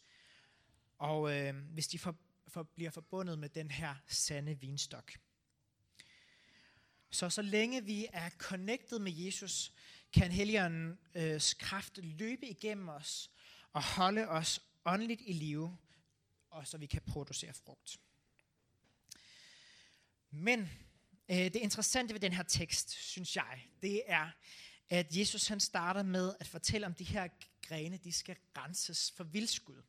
Og 0.98 1.38
øh, 1.38 1.55
hvis 1.55 1.88
de 1.88 2.00
for, 2.00 2.15
for, 2.48 2.63
bliver 2.63 2.91
forbundet 2.91 3.39
med 3.39 3.50
den 3.50 3.72
her 3.72 3.96
sande 4.08 4.60
vinstok. 4.60 5.12
Så 7.10 7.29
så 7.29 7.41
længe 7.41 7.84
vi 7.84 8.08
er 8.13 8.29
connected 8.29 9.00
med 9.00 9.12
Jesus, 9.12 9.74
kan 10.13 10.31
Helligåndens 10.31 11.53
øh, 11.53 11.60
kraft 11.60 11.98
løbe 11.98 12.48
igennem 12.48 12.89
os 12.89 13.31
og 13.74 13.84
holde 13.84 14.27
os 14.27 14.62
åndeligt 14.86 15.22
i 15.25 15.34
live, 15.34 15.77
og 16.50 16.67
så 16.67 16.77
vi 16.77 16.86
kan 16.86 17.01
producere 17.01 17.53
frugt. 17.53 18.00
Men 20.29 20.60
øh, 21.29 21.38
det 21.38 21.55
interessante 21.55 22.13
ved 22.13 22.19
den 22.19 22.34
her 22.34 22.43
tekst, 22.43 22.89
synes 22.89 23.36
jeg, 23.36 23.67
det 23.81 24.01
er, 24.05 24.29
at 24.89 25.15
Jesus 25.15 25.48
han 25.48 25.60
starter 25.60 26.03
med 26.03 26.34
at 26.39 26.48
fortælle 26.48 26.88
om 26.88 26.93
de 26.93 27.03
her 27.03 27.27
grene, 27.62 27.98
de 27.98 28.12
skal 28.12 28.36
renses 28.58 29.12
for 29.12 29.24
vildskud. 29.24 29.81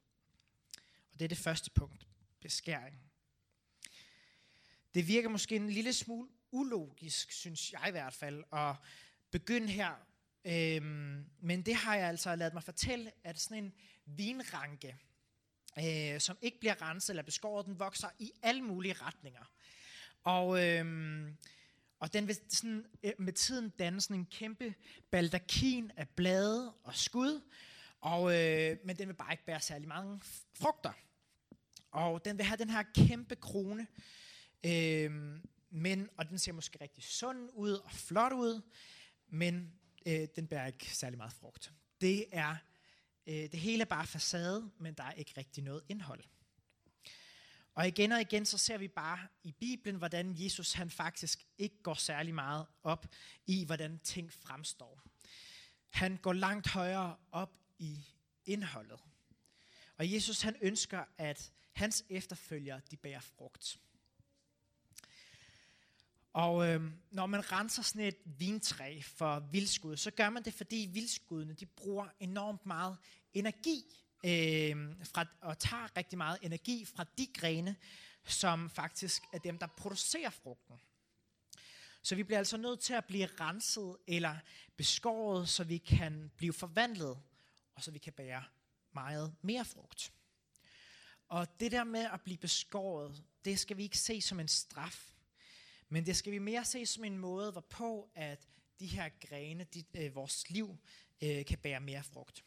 Og 1.13 1.19
det 1.19 1.25
er 1.25 1.29
det 1.29 1.39
første 1.39 1.71
punkt, 1.71 2.07
beskæring. 2.41 3.01
Det 4.95 5.09
virker 5.09 5.29
måske 5.29 5.57
en 5.57 5.71
lille 5.71 5.93
smule 5.93 6.29
ulogisk, 6.51 7.33
synes 7.33 7.73
jeg 7.73 7.85
i 7.89 7.91
hvert 7.91 8.15
fald, 8.15 8.45
at 8.53 8.77
begynde 9.31 9.69
her. 9.69 9.95
Øhm, 10.45 11.25
men 11.41 11.63
det 11.63 11.75
har 11.75 11.97
jeg 11.97 12.09
altså 12.09 12.37
lavet 12.37 12.55
mig 12.55 12.63
fortælle, 12.63 13.13
at 13.25 13.41
sådan 13.41 13.65
en 13.65 13.73
vinranke, 14.07 14.97
øh, 15.79 16.21
som 16.21 16.39
ikke 16.43 16.61
bliver 16.61 16.83
renset 16.83 17.11
eller 17.11 17.23
beskåret, 17.23 17.67
den 17.67 17.79
vokser 17.79 18.09
i 18.19 18.33
alle 18.43 18.63
mulige 18.63 18.95
retninger. 18.95 19.53
Og, 20.23 20.67
øhm, 20.67 21.37
og 22.01 22.13
den 22.13 22.29
vil 22.29 22.37
sådan, 22.49 22.87
øh, 23.03 23.13
med 23.19 23.33
tiden 23.33 23.71
danne 23.71 24.01
sådan 24.01 24.17
en 24.17 24.27
kæmpe 24.27 24.75
baldakin 25.11 25.91
af 25.97 26.09
blade 26.09 26.73
og 26.85 26.97
skud, 26.97 27.41
og, 28.01 28.41
øh, 28.41 28.77
men 28.85 28.99
den 28.99 29.09
vil 29.09 29.15
bare 29.15 29.33
ikke 29.33 29.45
bære 29.45 29.61
særlig 29.61 29.89
mange 29.89 30.21
frugter. 30.55 30.93
Og 31.91 32.25
den 32.25 32.39
vil 32.39 32.47
have 32.47 32.57
den 32.57 32.71
her 32.71 32.83
kæmpe 32.95 33.37
krone, 33.37 33.87
øh, 34.67 35.41
men, 35.71 36.09
og 36.17 36.29
den 36.29 36.39
ser 36.39 36.53
måske 36.53 36.79
rigtig 36.81 37.05
sund 37.05 37.51
ud 37.53 37.73
og 37.73 37.91
flot 37.91 38.33
ud, 38.33 38.61
men 39.29 39.73
øh, 40.07 40.29
den 40.37 40.47
bærer 40.47 40.67
ikke 40.67 40.97
særlig 40.97 41.19
meget 41.19 41.33
frugt. 41.33 41.73
Det 42.01 42.25
er 42.33 42.57
øh, 43.27 43.35
det 43.35 43.55
hele 43.55 43.81
er 43.81 43.87
bare 43.87 44.07
facade, 44.07 44.71
men 44.79 44.95
der 44.95 45.05
er 45.05 45.13
ikke 45.13 45.33
rigtig 45.37 45.65
noget 45.65 45.83
indhold. 45.89 46.25
Og 47.81 47.89
igen 47.89 48.13
og 48.13 48.21
igen 48.21 48.47
så 48.47 48.59
ser 48.59 48.79
vi 48.79 48.89
bare 48.89 49.19
i 49.43 49.53
Bibelen, 49.53 49.97
hvordan 49.97 50.35
Jesus 50.39 50.73
han 50.73 50.91
faktisk 50.91 51.47
ikke 51.59 51.83
går 51.83 51.95
særlig 51.95 52.35
meget 52.35 52.67
op 52.83 53.07
i, 53.47 53.65
hvordan 53.65 53.99
ting 53.99 54.33
fremstår. 54.33 55.03
Han 55.89 56.17
går 56.17 56.33
langt 56.33 56.69
højere 56.69 57.17
op 57.33 57.53
i 57.79 58.05
indholdet. 58.45 59.01
Og 59.97 60.13
Jesus 60.13 60.41
han 60.41 60.57
ønsker, 60.61 61.05
at 61.19 61.53
hans 61.73 62.05
efterfølgere 62.09 62.81
de 62.91 62.97
bærer 62.97 63.21
frugt. 63.21 63.79
Og 66.33 66.69
øh, 66.69 66.93
når 67.11 67.27
man 67.27 67.53
renser 67.53 67.83
sådan 67.83 68.07
et 68.07 68.19
vintræ 68.25 69.01
for 69.03 69.41
vildskud, 69.53 69.97
så 69.97 70.11
gør 70.11 70.31
man 70.31 70.43
det, 70.43 70.55
fordi 70.55 70.89
vildskuddene 70.93 71.55
de 71.55 71.67
bruger 71.67 72.09
enormt 72.19 72.67
meget 72.67 72.97
energi 73.35 73.85
øh, 74.25 75.07
fra, 75.07 75.27
og 75.41 75.59
tager 75.59 75.97
rigtig 75.97 76.19
meget 76.19 76.39
energi 76.43 76.85
fra 76.85 77.05
de 77.19 77.27
grene, 77.35 77.77
som 78.25 78.71
faktisk 78.71 79.23
er 79.33 79.39
dem, 79.39 79.59
der 79.59 79.67
producerer 79.67 80.31
frugten. 80.31 80.81
Så 82.03 82.15
vi 82.15 82.23
bliver 82.23 82.39
altså 82.39 82.57
nødt 82.57 82.81
til 82.81 82.95
at 82.95 83.05
blive 83.05 83.27
renset 83.27 83.97
eller 84.07 84.37
beskåret, 84.77 85.49
så 85.49 85.65
vi 85.65 85.79
kan 85.79 86.31
blive 86.37 86.53
forvandlet, 86.53 87.19
og 87.75 87.83
så 87.83 87.91
vi 87.91 87.99
kan 87.99 88.13
bære 88.13 88.45
meget 88.93 89.35
mere 89.43 89.65
frugt. 89.65 90.13
Og 91.29 91.61
det 91.61 91.73
der 91.73 91.85
med 91.85 92.09
at 92.13 92.21
blive 92.21 92.39
beskåret, 92.39 93.25
det 93.45 93.59
skal 93.59 93.77
vi 93.77 93.83
ikke 93.83 93.99
se 93.99 94.21
som 94.21 94.41
en 94.41 94.49
straf, 94.49 95.11
men 95.89 96.07
det 96.07 96.17
skal 96.17 96.33
vi 96.33 96.39
mere 96.39 96.65
se 96.65 96.87
som 96.87 97.05
en 97.05 97.19
måde, 97.19 97.53
hvorpå 97.53 98.11
at 98.15 98.49
de 98.81 98.87
her 98.87 99.09
grene, 99.29 99.65
de, 99.65 99.85
øh, 99.95 100.15
vores 100.15 100.51
liv, 100.51 100.79
øh, 101.23 101.45
kan 101.45 101.59
bære 101.59 101.81
mere 101.81 102.03
frugt. 102.03 102.45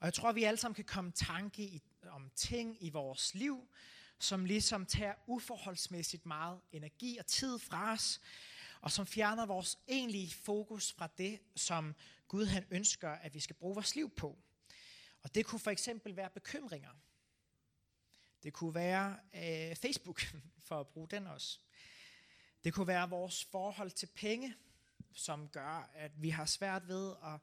Og 0.00 0.04
jeg 0.04 0.14
tror, 0.14 0.32
vi 0.32 0.44
alle 0.44 0.58
sammen 0.58 0.74
kan 0.74 0.84
komme 0.84 1.12
tanke 1.12 1.62
i, 1.62 1.82
om 2.02 2.30
ting 2.34 2.84
i 2.84 2.90
vores 2.90 3.34
liv, 3.34 3.68
som 4.18 4.44
ligesom 4.44 4.86
tager 4.86 5.14
uforholdsmæssigt 5.26 6.26
meget 6.26 6.60
energi 6.72 7.18
og 7.18 7.26
tid 7.26 7.58
fra 7.58 7.92
os, 7.92 8.20
og 8.80 8.90
som 8.90 9.06
fjerner 9.06 9.46
vores 9.46 9.78
egentlige 9.88 10.34
fokus 10.34 10.92
fra 10.92 11.08
det, 11.18 11.40
som 11.56 11.94
Gud 12.28 12.46
han 12.46 12.66
ønsker, 12.70 13.10
at 13.10 13.34
vi 13.34 13.40
skal 13.40 13.56
bruge 13.56 13.74
vores 13.74 13.94
liv 13.94 14.10
på. 14.10 14.38
Og 15.22 15.34
det 15.34 15.46
kunne 15.46 15.60
for 15.60 15.70
eksempel 15.70 16.16
være 16.16 16.30
bekymringer. 16.30 16.90
Det 18.42 18.52
kunne 18.52 18.74
være 18.74 19.18
øh, 19.34 19.76
Facebook, 19.76 20.22
for 20.68 20.80
at 20.80 20.88
bruge 20.88 21.08
den 21.08 21.26
også. 21.26 21.58
Det 22.64 22.74
kunne 22.74 22.86
være 22.86 23.10
vores 23.10 23.44
forhold 23.44 23.90
til 23.90 24.06
penge, 24.06 24.54
som 25.12 25.48
gør, 25.48 25.90
at 25.94 26.22
vi 26.22 26.30
har 26.30 26.44
svært 26.44 26.88
ved 26.88 27.14
at, 27.24 27.40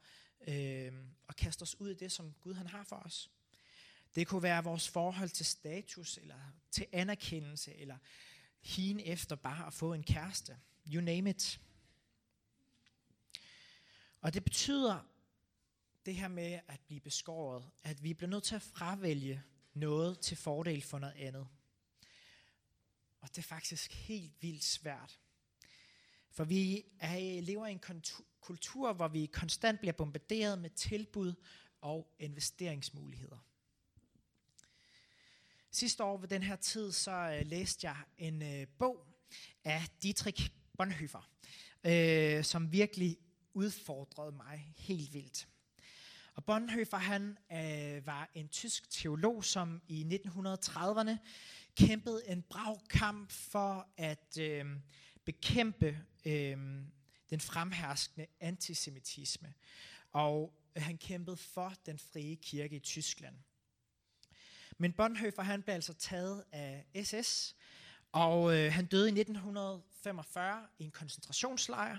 øh, 0.47 0.93
at 1.29 1.35
kaste 1.35 1.61
os 1.61 1.79
ud 1.79 1.89
i 1.89 1.93
det, 1.93 2.11
som 2.11 2.33
Gud 2.41 2.53
han 2.53 2.67
har 2.67 2.83
for 2.83 2.95
os. 2.95 3.31
Det 4.15 4.27
kunne 4.27 4.43
være 4.43 4.63
vores 4.63 4.89
forhold 4.89 5.29
til 5.29 5.45
status, 5.45 6.17
eller 6.17 6.39
til 6.71 6.87
anerkendelse, 6.91 7.75
eller 7.75 7.97
hien 8.61 8.99
efter 8.99 9.35
bare 9.35 9.67
at 9.67 9.73
få 9.73 9.93
en 9.93 10.03
kæreste. 10.03 10.57
You 10.87 11.01
name 11.01 11.29
it. 11.29 11.61
Og 14.21 14.33
det 14.33 14.43
betyder, 14.43 15.07
det 16.05 16.15
her 16.15 16.27
med 16.27 16.59
at 16.67 16.79
blive 16.87 16.99
beskåret, 16.99 17.69
at 17.83 18.03
vi 18.03 18.13
bliver 18.13 18.29
nødt 18.29 18.43
til 18.43 18.55
at 18.55 18.61
fravælge 18.61 19.43
noget 19.73 20.19
til 20.19 20.37
fordel 20.37 20.81
for 20.81 20.99
noget 20.99 21.13
andet. 21.13 21.47
Og 23.21 23.29
det 23.29 23.37
er 23.37 23.41
faktisk 23.41 23.93
helt 23.93 24.41
vildt 24.41 24.63
svært. 24.63 25.19
For 26.35 26.43
vi 26.43 26.85
er, 26.99 27.37
øh, 27.37 27.43
lever 27.43 27.67
i 27.67 27.71
en 27.71 28.03
kultur, 28.41 28.93
hvor 28.93 29.07
vi 29.07 29.25
konstant 29.25 29.79
bliver 29.79 29.93
bombarderet 29.93 30.59
med 30.59 30.69
tilbud 30.69 31.33
og 31.81 32.15
investeringsmuligheder. 32.19 33.37
Sidste 35.71 36.03
år 36.03 36.17
ved 36.17 36.27
den 36.27 36.43
her 36.43 36.55
tid, 36.55 36.91
så 36.91 37.39
uh, 37.41 37.47
læste 37.47 37.87
jeg 37.87 37.97
en 38.17 38.41
uh, 38.41 38.67
bog 38.79 39.07
af 39.63 39.87
Dietrich 40.03 40.49
Bonhoeffer. 40.77 41.29
øh, 41.83 42.43
som 42.43 42.71
virkelig 42.71 43.17
udfordrede 43.53 44.31
mig 44.31 44.73
helt 44.77 45.13
vildt. 45.13 45.47
Og 46.33 46.45
Bonhoeffer 46.45 46.97
han 46.97 47.37
øh, 47.51 48.05
var 48.05 48.29
en 48.33 48.47
tysk 48.47 48.89
teolog, 48.89 49.45
som 49.45 49.81
i 49.87 50.19
1930'erne 50.27 51.17
kæmpede 51.75 52.21
en 52.27 52.41
brav 52.41 52.81
kamp 52.89 53.31
for 53.31 53.87
at 53.97 54.37
øh, 54.39 54.65
bekæmpe 55.25 55.97
øh, 56.25 56.57
den 57.29 57.39
fremherskende 57.39 58.27
antisemitisme. 58.39 59.53
Og 60.11 60.53
han 60.75 60.97
kæmpede 60.97 61.37
for 61.37 61.73
den 61.85 61.99
frie 61.99 62.35
kirke 62.35 62.75
i 62.75 62.79
Tyskland. 62.79 63.35
Men 64.77 64.93
Bonhoeffer 64.93 65.43
han 65.43 65.61
blev 65.61 65.75
altså 65.75 65.93
taget 65.93 66.43
af 66.51 66.85
SS, 67.03 67.55
og 68.11 68.57
øh, 68.57 68.73
han 68.73 68.85
døde 68.85 69.07
i 69.07 69.19
1945 69.19 70.67
i 70.79 70.83
en 70.83 70.91
koncentrationslejr. 70.91 71.97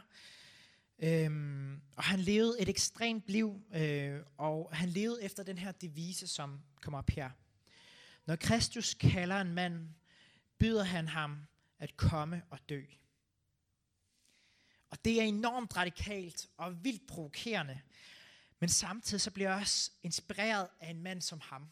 Øhm, 0.99 1.81
og 1.97 2.05
han 2.05 2.21
levede 2.21 2.61
et 2.61 2.69
ekstremt 2.69 3.25
liv, 3.27 3.63
øh, 3.75 4.21
og 4.37 4.71
han 4.73 4.89
levede 4.89 5.23
efter 5.23 5.43
den 5.43 5.59
her 5.59 5.73
devise, 5.73 6.27
som 6.27 6.61
kommer 6.81 6.99
op 6.99 7.11
her. 7.11 7.31
Når 8.27 8.37
Kristus 8.37 8.95
kalder 8.95 9.41
en 9.41 9.55
mand, 9.55 9.89
byder 10.59 10.85
han 10.85 11.09
ham 11.09 11.47
at 11.79 11.97
komme 11.97 12.43
og 12.51 12.59
dø. 12.69 12.83
Og 14.91 15.05
det 15.05 15.21
er 15.21 15.25
enormt 15.25 15.77
radikalt 15.77 16.49
og 16.57 16.85
vildt 16.85 17.07
provokerende, 17.07 17.81
men 18.61 18.69
samtidig 18.69 19.21
så 19.21 19.31
bliver 19.31 19.51
jeg 19.51 19.61
også 19.61 19.91
inspireret 20.03 20.69
af 20.81 20.91
en 20.91 21.03
mand 21.03 21.23
som 21.23 21.41
ham. 21.41 21.71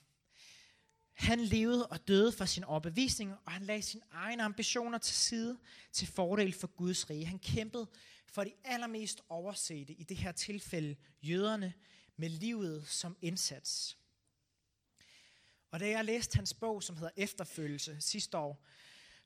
Han 1.15 1.41
levede 1.41 1.87
og 1.87 2.09
døde 2.09 2.33
for 2.33 2.45
sin 2.45 2.65
overbevisning, 2.65 3.35
og 3.45 3.53
han 3.53 3.63
lagde 3.63 3.83
sine 3.83 4.03
egne 4.11 4.43
ambitioner 4.43 4.99
til 4.99 5.17
side 5.17 5.59
til 5.93 6.07
fordel 6.07 6.53
for 6.53 6.67
Guds 6.67 7.11
rige. 7.11 7.27
Han 7.27 7.39
kæmpede 7.39 7.87
for 8.27 8.45
de 8.45 8.53
allermest 8.65 9.21
oversete, 9.29 9.93
i 9.93 10.03
det 10.03 10.17
her 10.17 10.33
tilfælde 10.33 10.97
jøderne, 11.23 11.75
med 12.17 12.29
livet 12.29 12.89
som 12.89 13.17
indsats. 13.23 13.99
Og 15.71 15.81
da 15.81 15.89
jeg 15.89 16.05
læste 16.05 16.37
hans 16.37 16.55
bog, 16.55 16.83
som 16.83 16.97
hedder 16.97 17.13
Efterfølgelse 17.17 18.01
sidste 18.01 18.39
år, 18.39 18.65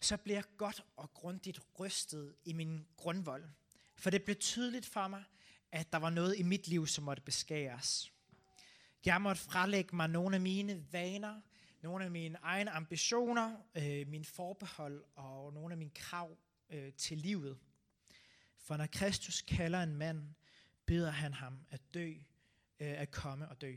så 0.01 0.17
blev 0.17 0.35
jeg 0.35 0.45
godt 0.57 0.85
og 0.97 1.15
grundigt 1.15 1.61
rystet 1.79 2.35
i 2.45 2.53
min 2.53 2.87
grundvold. 2.97 3.45
For 3.99 4.11
det 4.11 4.23
blev 4.23 4.37
tydeligt 4.37 4.87
for 4.87 5.09
mig, 5.09 5.25
at 5.73 5.93
der 5.93 5.99
var 5.99 6.11
noget 6.11 6.39
i 6.39 6.43
mit 6.43 6.69
liv, 6.69 6.87
som 6.87 7.05
måtte 7.05 7.23
beskæres. 7.23 8.13
Jeg 9.05 9.21
måtte 9.21 9.43
frelægge 9.43 9.97
mig 9.97 10.09
nogle 10.09 10.37
af 10.37 10.41
mine 10.41 10.87
vaner, 10.93 11.41
nogle 11.83 12.05
af 12.05 12.11
mine 12.11 12.39
egne 12.43 12.71
ambitioner, 12.71 13.57
øh, 13.75 14.09
mine 14.09 14.25
forbehold 14.25 15.05
og 15.15 15.53
nogle 15.53 15.73
af 15.73 15.79
mine 15.79 15.91
krav 15.91 16.39
øh, 16.71 16.93
til 16.93 17.19
livet. 17.19 17.59
For 18.59 18.77
når 18.77 18.87
Kristus 18.87 19.43
kalder 19.43 19.83
en 19.83 19.97
mand, 19.97 20.35
beder 20.87 21.11
han 21.11 21.35
ham 21.35 21.59
at 21.71 21.95
dø, 21.95 22.13
øh, 22.81 23.01
at 23.01 23.11
komme 23.11 23.49
og 23.49 23.61
dø. 23.61 23.77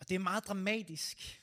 Og 0.00 0.08
det 0.08 0.14
er 0.14 0.18
meget 0.18 0.46
dramatisk, 0.46 1.42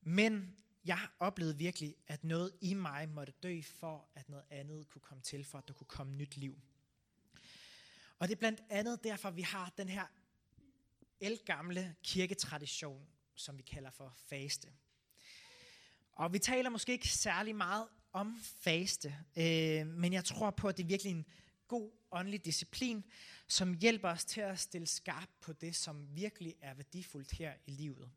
men 0.00 0.56
jeg 0.84 1.08
oplevede 1.18 1.58
virkelig, 1.58 1.96
at 2.06 2.24
noget 2.24 2.52
i 2.60 2.74
mig 2.74 3.08
måtte 3.08 3.32
dø, 3.42 3.60
for 3.62 4.08
at 4.14 4.28
noget 4.28 4.44
andet 4.50 4.88
kunne 4.88 5.02
komme 5.02 5.22
til, 5.22 5.44
for 5.44 5.58
at 5.58 5.68
der 5.68 5.74
kunne 5.74 5.86
komme 5.86 6.12
nyt 6.12 6.36
liv. 6.36 6.60
Og 8.18 8.28
det 8.28 8.34
er 8.34 8.38
blandt 8.38 8.62
andet 8.70 9.04
derfor, 9.04 9.30
vi 9.30 9.42
har 9.42 9.72
den 9.78 9.88
her 9.88 10.06
elgamle 11.20 11.94
kirketradition, 12.02 13.06
som 13.34 13.58
vi 13.58 13.62
kalder 13.62 13.90
for 13.90 14.14
faste. 14.16 14.68
Og 16.12 16.32
vi 16.32 16.38
taler 16.38 16.70
måske 16.70 16.92
ikke 16.92 17.08
særlig 17.08 17.56
meget 17.56 17.88
om 18.12 18.40
faste, 18.40 19.16
øh, 19.36 19.86
men 19.86 20.12
jeg 20.12 20.24
tror 20.24 20.50
på, 20.50 20.68
at 20.68 20.76
det 20.76 20.82
er 20.82 20.86
virkelig 20.86 21.10
en 21.10 21.26
god 21.68 21.90
åndelig 22.10 22.44
disciplin, 22.44 23.04
som 23.48 23.74
hjælper 23.74 24.08
os 24.08 24.24
til 24.24 24.40
at 24.40 24.58
stille 24.58 24.86
skarp 24.86 25.28
på 25.40 25.52
det, 25.52 25.76
som 25.76 26.16
virkelig 26.16 26.54
er 26.60 26.74
værdifuldt 26.74 27.32
her 27.32 27.54
i 27.66 27.70
livet. 27.70 28.10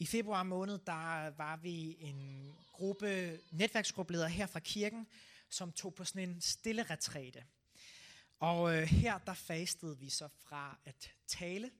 I 0.00 0.06
februar 0.06 0.42
måned, 0.42 0.78
der 0.86 1.30
var 1.30 1.56
vi 1.56 1.96
en 2.00 2.52
gruppe 2.72 3.40
netværksgruppeledere 3.50 4.28
her 4.28 4.46
fra 4.46 4.60
kirken, 4.60 5.06
som 5.48 5.72
tog 5.72 5.94
på 5.94 6.04
sådan 6.04 6.28
en 6.28 6.40
stille 6.40 6.82
retræte. 6.82 7.44
Og 8.38 8.76
øh, 8.76 8.82
her 8.82 9.18
der 9.18 9.34
fastede 9.34 9.98
vi 9.98 10.10
så 10.10 10.28
fra 10.42 10.78
at 10.84 11.12
tale. 11.26 11.70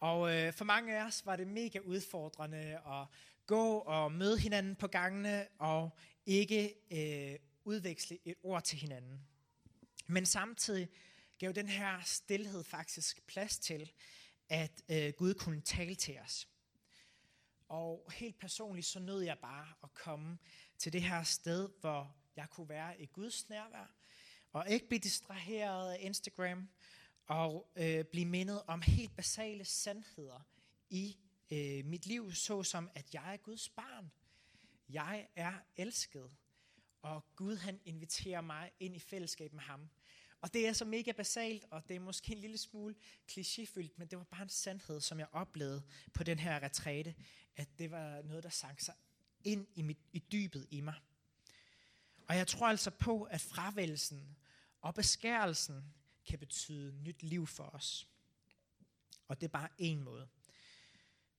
Og 0.00 0.34
øh, 0.34 0.52
for 0.52 0.64
mange 0.64 0.98
af 0.98 1.06
os 1.06 1.26
var 1.26 1.36
det 1.36 1.46
mega 1.46 1.78
udfordrende 1.78 2.80
at 2.86 3.06
gå 3.46 3.78
og 3.78 4.12
møde 4.12 4.38
hinanden 4.38 4.76
på 4.76 4.86
gangene 4.86 5.46
og 5.58 5.98
ikke 6.26 6.74
øh, 6.90 7.38
udveksle 7.64 8.18
et 8.24 8.34
ord 8.42 8.62
til 8.62 8.78
hinanden. 8.78 9.20
Men 10.06 10.26
samtidig 10.26 10.88
gav 11.38 11.52
den 11.52 11.68
her 11.68 12.00
stillhed 12.04 12.64
faktisk 12.64 13.26
plads 13.26 13.58
til, 13.58 13.92
at 14.48 14.82
øh, 14.88 15.12
Gud 15.12 15.34
kunne 15.34 15.60
tale 15.60 15.94
til 15.94 16.18
os. 16.18 16.48
Og 17.68 18.12
helt 18.12 18.38
personligt 18.38 18.86
så 18.86 19.00
nød 19.00 19.22
jeg 19.22 19.38
bare 19.38 19.66
at 19.82 19.94
komme 19.94 20.38
til 20.78 20.92
det 20.92 21.02
her 21.02 21.22
sted, 21.22 21.68
hvor 21.80 22.16
jeg 22.36 22.50
kunne 22.50 22.68
være 22.68 23.00
i 23.00 23.06
Guds 23.06 23.48
nærvær, 23.48 23.94
og 24.52 24.68
ikke 24.70 24.88
blive 24.88 25.00
distraheret 25.00 25.92
af 25.92 25.98
Instagram, 26.00 26.68
og 27.26 27.70
øh, 27.76 28.04
blive 28.04 28.26
mindet 28.26 28.62
om 28.66 28.82
helt 28.82 29.16
basale 29.16 29.64
sandheder 29.64 30.46
i 30.90 31.16
øh, 31.50 31.84
mit 31.84 32.06
liv, 32.06 32.32
såsom 32.32 32.90
at 32.94 33.14
jeg 33.14 33.32
er 33.32 33.36
Guds 33.36 33.68
barn. 33.68 34.12
Jeg 34.88 35.28
er 35.36 35.52
elsket, 35.76 36.30
og 37.02 37.24
Gud 37.36 37.56
han 37.56 37.80
inviterer 37.84 38.40
mig 38.40 38.72
ind 38.80 38.96
i 38.96 38.98
fællesskab 38.98 39.52
med 39.52 39.62
ham. 39.62 39.90
Og 40.46 40.54
det 40.54 40.68
er 40.68 40.72
så 40.72 40.84
mega 40.84 41.12
basalt, 41.12 41.64
og 41.70 41.88
det 41.88 41.96
er 41.96 42.00
måske 42.00 42.32
en 42.32 42.38
lille 42.38 42.58
smule 42.58 42.94
klichéfyldt, 43.30 43.92
men 43.96 44.08
det 44.08 44.18
var 44.18 44.24
bare 44.24 44.42
en 44.42 44.48
sandhed, 44.48 45.00
som 45.00 45.18
jeg 45.18 45.28
oplevede 45.32 45.82
på 46.14 46.24
den 46.24 46.38
her 46.38 46.62
retræte, 46.62 47.14
at 47.56 47.78
det 47.78 47.90
var 47.90 48.22
noget, 48.22 48.44
der 48.44 48.50
sank 48.50 48.80
sig 48.80 48.94
ind 49.44 49.66
i, 49.74 49.82
mit, 49.82 49.98
i 50.12 50.18
dybet 50.18 50.66
i 50.70 50.80
mig. 50.80 50.94
Og 52.28 52.36
jeg 52.36 52.46
tror 52.46 52.66
altså 52.66 52.90
på, 52.90 53.22
at 53.22 53.40
fravælgelsen 53.40 54.36
og 54.80 54.94
beskærelsen 54.94 55.94
kan 56.26 56.38
betyde 56.38 57.02
nyt 57.02 57.22
liv 57.22 57.46
for 57.46 57.64
os. 57.64 58.08
Og 59.28 59.40
det 59.40 59.46
er 59.46 59.52
bare 59.52 59.68
en 59.78 60.02
måde. 60.02 60.28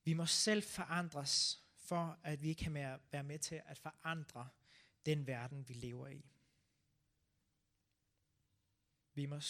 Vi 0.04 0.12
må 0.12 0.26
selv 0.26 0.62
forandres, 0.62 1.62
for 1.76 2.18
at 2.22 2.42
vi 2.42 2.52
kan 2.52 2.74
være 3.12 3.24
med 3.24 3.38
til 3.38 3.62
at 3.66 3.78
forandre 3.78 4.48
den 5.06 5.26
verden, 5.26 5.68
vi 5.68 5.74
lever 5.74 6.08
i. 6.08 6.24
Vi 9.18 9.26
må, 9.26 9.40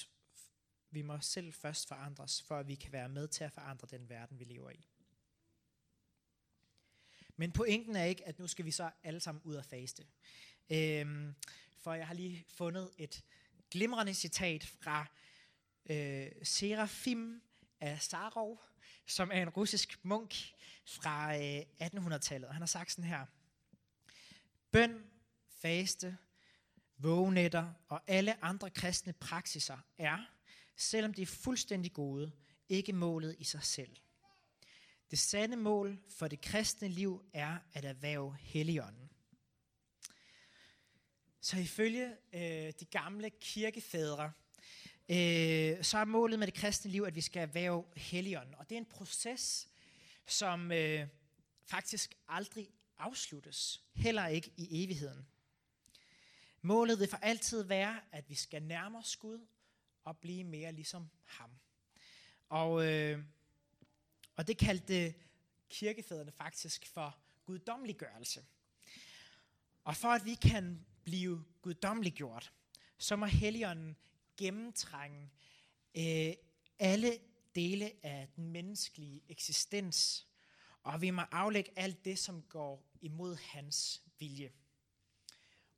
vi 0.91 1.03
må 1.03 1.21
selv 1.21 1.53
først 1.53 1.89
forandres, 1.89 2.43
for 2.43 2.59
at 2.59 2.69
vi 2.69 2.75
kan 2.75 2.93
være 2.93 3.09
med 3.09 3.29
til 3.29 3.45
at 3.45 3.53
forandre 3.53 3.89
den 3.91 4.09
verden, 4.09 4.39
vi 4.39 4.45
lever 4.45 4.71
i. 4.71 4.89
Men 7.37 7.53
pointen 7.53 7.97
er 7.97 8.05
ikke, 8.05 8.27
at 8.27 8.39
nu 8.39 8.47
skal 8.47 8.65
vi 8.65 8.71
så 8.71 8.91
alle 9.03 9.21
sammen 9.21 9.43
ud 9.45 9.55
og 9.55 9.65
faste. 9.65 10.07
Øhm, 10.71 11.35
for 11.79 11.95
jeg 11.95 12.07
har 12.07 12.15
lige 12.15 12.45
fundet 12.49 12.91
et 12.99 13.25
glimrende 13.71 14.15
citat 14.15 14.65
fra 14.65 15.07
øh, 15.91 16.31
Serafim 16.43 17.43
af 17.81 18.03
Sarov, 18.03 18.63
som 19.07 19.31
er 19.33 19.43
en 19.43 19.49
russisk 19.49 20.05
munk 20.05 20.35
fra 20.87 21.37
øh, 21.37 21.61
1800-tallet. 21.83 22.53
Han 22.53 22.63
har 22.63 22.67
sagt 22.67 22.93
sådan 22.93 23.11
her. 23.11 23.27
Bøn, 24.71 25.11
faste, 25.49 26.19
vågenetter 26.99 27.73
og 27.89 28.01
alle 28.07 28.45
andre 28.45 28.71
kristne 28.71 29.13
praksiser 29.13 29.79
er, 29.99 30.19
selvom 30.77 31.15
de 31.15 31.23
er 31.23 31.27
fuldstændig 31.27 31.93
gode, 31.93 32.33
ikke 32.69 32.93
målet 32.93 33.37
i 33.39 33.45
sig 33.45 33.63
selv. 33.63 33.97
Det 35.11 35.19
sande 35.19 35.57
mål 35.57 35.99
for 36.09 36.29
det 36.29 36.41
kristne 36.41 36.89
liv 36.89 37.25
er 37.33 37.59
at 37.73 37.85
erhverve 37.85 38.37
Helligånden. 38.41 39.11
Så 41.41 41.59
ifølge 41.59 42.17
øh, 42.33 42.73
de 42.81 42.85
gamle 42.91 43.31
kirkefædre, 43.31 44.33
øh, 45.09 45.85
så 45.85 45.99
er 45.99 46.05
målet 46.05 46.39
med 46.39 46.47
det 46.47 46.55
kristne 46.55 46.91
liv, 46.91 47.03
at 47.03 47.15
vi 47.15 47.21
skal 47.21 47.43
erhverve 47.43 47.85
Helligånden. 47.97 48.55
Og 48.55 48.69
det 48.69 48.75
er 48.75 48.79
en 48.79 48.87
proces, 48.87 49.69
som 50.27 50.73
øh, 50.73 51.07
faktisk 51.65 52.15
aldrig 52.29 52.69
afsluttes, 52.99 53.83
heller 53.95 54.27
ikke 54.27 54.53
i 54.57 54.85
evigheden. 54.85 55.27
Målet 56.69 57.01
vil 57.01 57.09
for 57.09 57.17
altid 57.17 57.63
være, 57.63 58.01
at 58.13 58.31
vi 58.31 58.35
skal 58.35 58.63
nærme 58.63 58.99
os 58.99 59.17
Gud 59.17 59.47
og 60.05 60.19
blive 60.19 60.45
mere 60.45 60.73
ligesom 60.73 61.11
ham. 61.25 61.51
Og, 62.49 62.87
øh, 62.87 63.25
og 64.37 64.47
det 64.47 64.59
kaldte 64.59 65.15
kirkefædrene 65.69 66.33
faktisk 66.33 66.87
for 66.87 67.19
guddommeliggørelse. 67.47 68.45
Og 69.85 69.97
for 69.97 70.09
at 70.09 70.25
vi 70.25 70.35
kan 70.35 70.87
blive 71.05 71.45
guddommeliggjort, 71.63 72.53
så 72.99 73.17
må 73.17 73.27
Helligånden 73.27 73.97
gennemtrænge 74.37 75.31
øh, 75.95 76.33
alle 76.79 77.19
dele 77.55 77.93
af 78.03 78.29
den 78.37 78.51
menneskelige 78.51 79.23
eksistens, 79.29 80.27
og 80.83 81.01
vi 81.01 81.11
må 81.11 81.23
aflægge 81.23 81.71
alt 81.77 82.05
det, 82.05 82.19
som 82.19 82.43
går 82.43 82.85
imod 83.01 83.37
hans 83.37 84.03
vilje. 84.19 84.53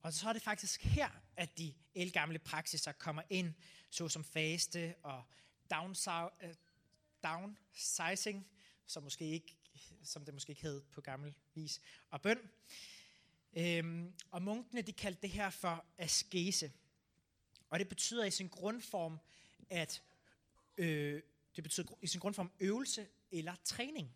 Og 0.03 0.13
så 0.13 0.29
er 0.29 0.33
det 0.33 0.43
faktisk 0.43 0.83
her, 0.83 1.11
at 1.37 1.59
de 1.59 1.75
elgamle 1.95 2.39
praksiser 2.39 2.93
kommer 2.93 3.23
ind, 3.31 3.55
såsom 3.91 4.25
faste 4.25 4.95
og 5.03 5.25
øh, 6.43 6.55
downsizing, 7.23 8.47
som, 8.87 9.03
måske 9.03 9.25
ikke, 9.25 9.57
som 10.05 10.25
det 10.25 10.35
måske 10.35 10.51
ikke 10.51 10.63
hed 10.63 10.83
på 10.83 11.01
gammel 11.01 11.35
vis, 11.55 11.81
og 12.11 12.23
bøn. 12.23 12.51
Øhm, 13.53 14.13
og 14.31 14.43
munkene 14.43 14.83
de 14.83 14.93
kaldte 14.93 15.23
det 15.23 15.31
her 15.31 15.51
for 15.51 15.85
askese. 15.99 16.73
Og 17.71 17.79
det 17.79 17.89
betyder 17.89 18.25
i 18.25 18.31
sin 18.31 18.49
grundform, 18.49 19.19
at 19.71 20.03
øh, 20.77 21.23
det 21.57 21.65
betyder 21.65 21.87
i 22.03 22.07
sin 22.07 22.21
grundform 22.21 22.53
øvelse 22.61 23.07
eller 23.31 23.55
træning. 23.65 24.15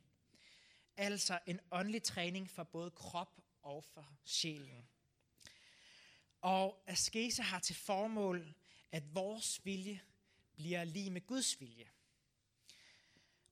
Altså 0.97 1.39
en 1.47 1.61
åndelig 1.71 2.03
træning 2.03 2.51
for 2.51 2.65
både 2.65 2.91
krop 2.91 3.41
og 3.63 3.85
for 3.85 4.17
sjælen. 4.25 4.89
Og 6.45 6.83
askese 6.87 7.43
har 7.43 7.59
til 7.59 7.75
formål, 7.75 8.55
at 8.93 9.15
vores 9.15 9.65
vilje 9.65 10.01
bliver 10.55 10.85
lige 10.85 11.11
med 11.11 11.27
Guds 11.27 11.61
vilje. 11.61 11.89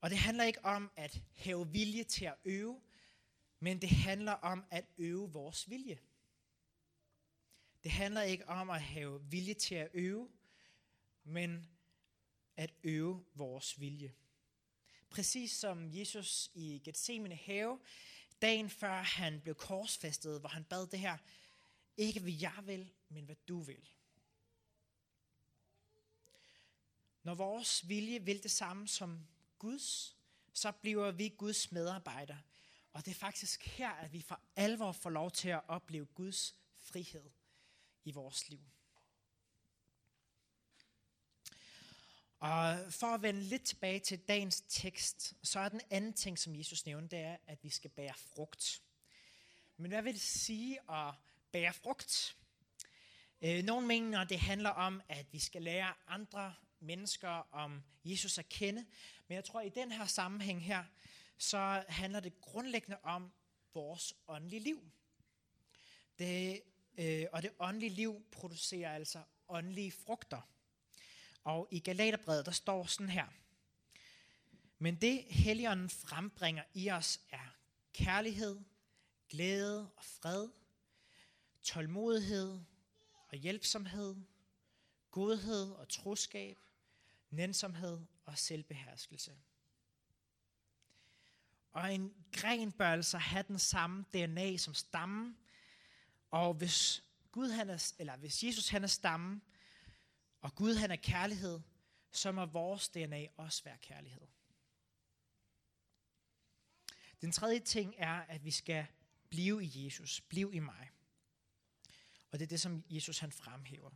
Og 0.00 0.10
det 0.10 0.18
handler 0.18 0.44
ikke 0.44 0.64
om 0.64 0.90
at 0.96 1.20
have 1.34 1.68
vilje 1.68 2.04
til 2.04 2.24
at 2.24 2.34
øve, 2.44 2.80
men 3.60 3.80
det 3.80 3.90
handler 3.90 4.32
om 4.32 4.64
at 4.70 4.84
øve 4.98 5.32
vores 5.32 5.70
vilje. 5.70 5.98
Det 7.82 7.90
handler 7.90 8.22
ikke 8.22 8.48
om 8.48 8.70
at 8.70 8.82
have 8.82 9.24
vilje 9.24 9.54
til 9.54 9.74
at 9.74 9.90
øve, 9.94 10.30
men 11.24 11.68
at 12.56 12.74
øve 12.82 13.24
vores 13.34 13.80
vilje. 13.80 14.14
Præcis 15.10 15.52
som 15.52 15.88
Jesus 15.94 16.50
i 16.54 16.80
Gethsemane 16.84 17.36
have, 17.36 17.80
dagen 18.42 18.70
før 18.70 19.02
han 19.02 19.40
blev 19.40 19.54
korsfæstet, 19.54 20.40
hvor 20.40 20.48
han 20.48 20.64
bad 20.64 20.86
det 20.86 20.98
her, 20.98 21.18
ikke 21.96 22.20
hvad 22.20 22.32
jeg 22.32 22.62
vil, 22.64 22.92
men 23.08 23.24
hvad 23.24 23.36
du 23.48 23.60
vil. 23.60 23.88
Når 27.22 27.34
vores 27.34 27.88
vilje 27.88 28.22
vil 28.22 28.42
det 28.42 28.50
samme 28.50 28.88
som 28.88 29.26
Guds, 29.58 30.16
så 30.52 30.72
bliver 30.72 31.10
vi 31.10 31.28
Guds 31.28 31.72
medarbejdere. 31.72 32.42
Og 32.92 33.04
det 33.04 33.10
er 33.10 33.14
faktisk 33.14 33.66
her, 33.66 33.90
at 33.90 34.12
vi 34.12 34.22
for 34.22 34.40
alvor 34.56 34.92
får 34.92 35.10
lov 35.10 35.30
til 35.30 35.48
at 35.48 35.62
opleve 35.68 36.06
Guds 36.06 36.56
frihed 36.78 37.30
i 38.04 38.12
vores 38.12 38.48
liv. 38.48 38.60
Og 42.38 42.92
for 42.92 43.06
at 43.06 43.22
vende 43.22 43.40
lidt 43.40 43.64
tilbage 43.64 44.00
til 44.00 44.18
dagens 44.18 44.62
tekst, 44.68 45.34
så 45.42 45.60
er 45.60 45.68
den 45.68 45.80
anden 45.90 46.12
ting, 46.12 46.38
som 46.38 46.56
Jesus 46.56 46.86
nævner, 46.86 47.08
det 47.08 47.18
er, 47.18 47.36
at 47.46 47.64
vi 47.64 47.70
skal 47.70 47.90
bære 47.90 48.14
frugt. 48.14 48.82
Men 49.76 49.90
hvad 49.90 50.02
vil 50.02 50.14
det 50.14 50.22
sige 50.22 50.90
at 50.90 51.14
bære 51.52 51.72
frugt? 51.72 52.36
Øh, 53.42 53.64
nogle 53.64 53.86
mener, 53.86 54.24
det 54.24 54.40
handler 54.40 54.70
om, 54.70 55.02
at 55.08 55.26
vi 55.32 55.38
skal 55.38 55.62
lære 55.62 55.94
andre 56.06 56.54
mennesker 56.80 57.54
om 57.54 57.82
Jesus 58.04 58.38
at 58.38 58.48
kende. 58.48 58.86
Men 59.28 59.34
jeg 59.34 59.44
tror, 59.44 59.60
at 59.60 59.66
i 59.66 59.80
den 59.80 59.92
her 59.92 60.06
sammenhæng 60.06 60.64
her, 60.64 60.84
så 61.38 61.84
handler 61.88 62.20
det 62.20 62.40
grundlæggende 62.40 62.98
om 63.02 63.32
vores 63.74 64.14
åndelige 64.28 64.60
liv. 64.60 64.90
Det, 66.18 66.62
øh, 66.98 67.26
og 67.32 67.42
det 67.42 67.50
åndelige 67.58 67.90
liv 67.90 68.26
producerer 68.30 68.94
altså 68.94 69.22
åndelige 69.48 69.92
frugter. 69.92 70.48
Og 71.44 71.68
i 71.70 71.78
Galaterbrevet, 71.78 72.46
der 72.46 72.52
står 72.52 72.86
sådan 72.86 73.08
her. 73.08 73.26
Men 74.78 74.96
det 74.96 75.24
Helligånden 75.24 75.90
frembringer 75.90 76.62
i 76.74 76.90
os 76.90 77.20
er 77.30 77.56
kærlighed, 77.92 78.60
glæde 79.28 79.90
og 79.96 80.04
fred, 80.04 80.48
tålmodighed 81.62 82.60
og 83.28 83.38
hjælpsomhed, 83.38 84.16
godhed 85.10 85.70
og 85.70 85.88
troskab, 85.88 86.58
nænsomhed 87.30 88.00
og 88.24 88.38
selvbeherskelse. 88.38 89.36
Og 91.72 91.94
en 91.94 92.14
gren 92.32 92.72
bør 92.72 92.88
altså 92.88 93.18
have 93.18 93.44
den 93.48 93.58
samme 93.58 94.04
DNA 94.14 94.56
som 94.56 94.74
stammen, 94.74 95.36
og 96.30 96.54
hvis 96.54 97.04
Gud 97.32 97.50
han 97.50 97.70
er, 97.70 97.92
eller 97.98 98.16
hvis 98.16 98.44
Jesus 98.44 98.68
han 98.68 98.82
er 98.82 98.88
stammen, 98.88 99.42
og 100.40 100.54
Gud 100.54 100.74
han 100.74 100.90
er 100.90 100.96
kærlighed, 100.96 101.60
så 102.12 102.32
må 102.32 102.46
vores 102.46 102.88
DNA 102.88 103.26
også 103.36 103.64
være 103.64 103.78
kærlighed. 103.78 104.26
Den 107.20 107.32
tredje 107.32 107.58
ting 107.58 107.94
er, 107.98 108.14
at 108.14 108.44
vi 108.44 108.50
skal 108.50 108.86
blive 109.28 109.64
i 109.64 109.84
Jesus, 109.84 110.20
blive 110.20 110.54
i 110.54 110.58
mig. 110.58 110.90
Og 112.32 112.38
det 112.38 112.44
er 112.44 112.48
det, 112.48 112.60
som 112.60 112.84
Jesus 112.90 113.18
han 113.18 113.32
fremhæver. 113.32 113.90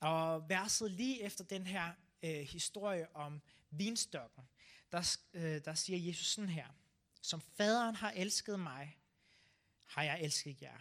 Og 0.00 0.48
verset 0.48 0.90
lige 0.90 1.22
efter 1.22 1.44
den 1.44 1.66
her 1.66 1.92
øh, 2.22 2.40
historie 2.40 3.16
om 3.16 3.42
vinstokken, 3.70 4.44
der, 4.92 5.16
øh, 5.32 5.64
der 5.64 5.74
siger 5.74 5.98
Jesus 5.98 6.26
sådan 6.26 6.50
her. 6.50 6.68
Som 7.22 7.40
faderen 7.40 7.94
har 7.94 8.10
elsket 8.10 8.60
mig, 8.60 8.98
har 9.84 10.02
jeg 10.02 10.20
elsket 10.22 10.62
jer. 10.62 10.78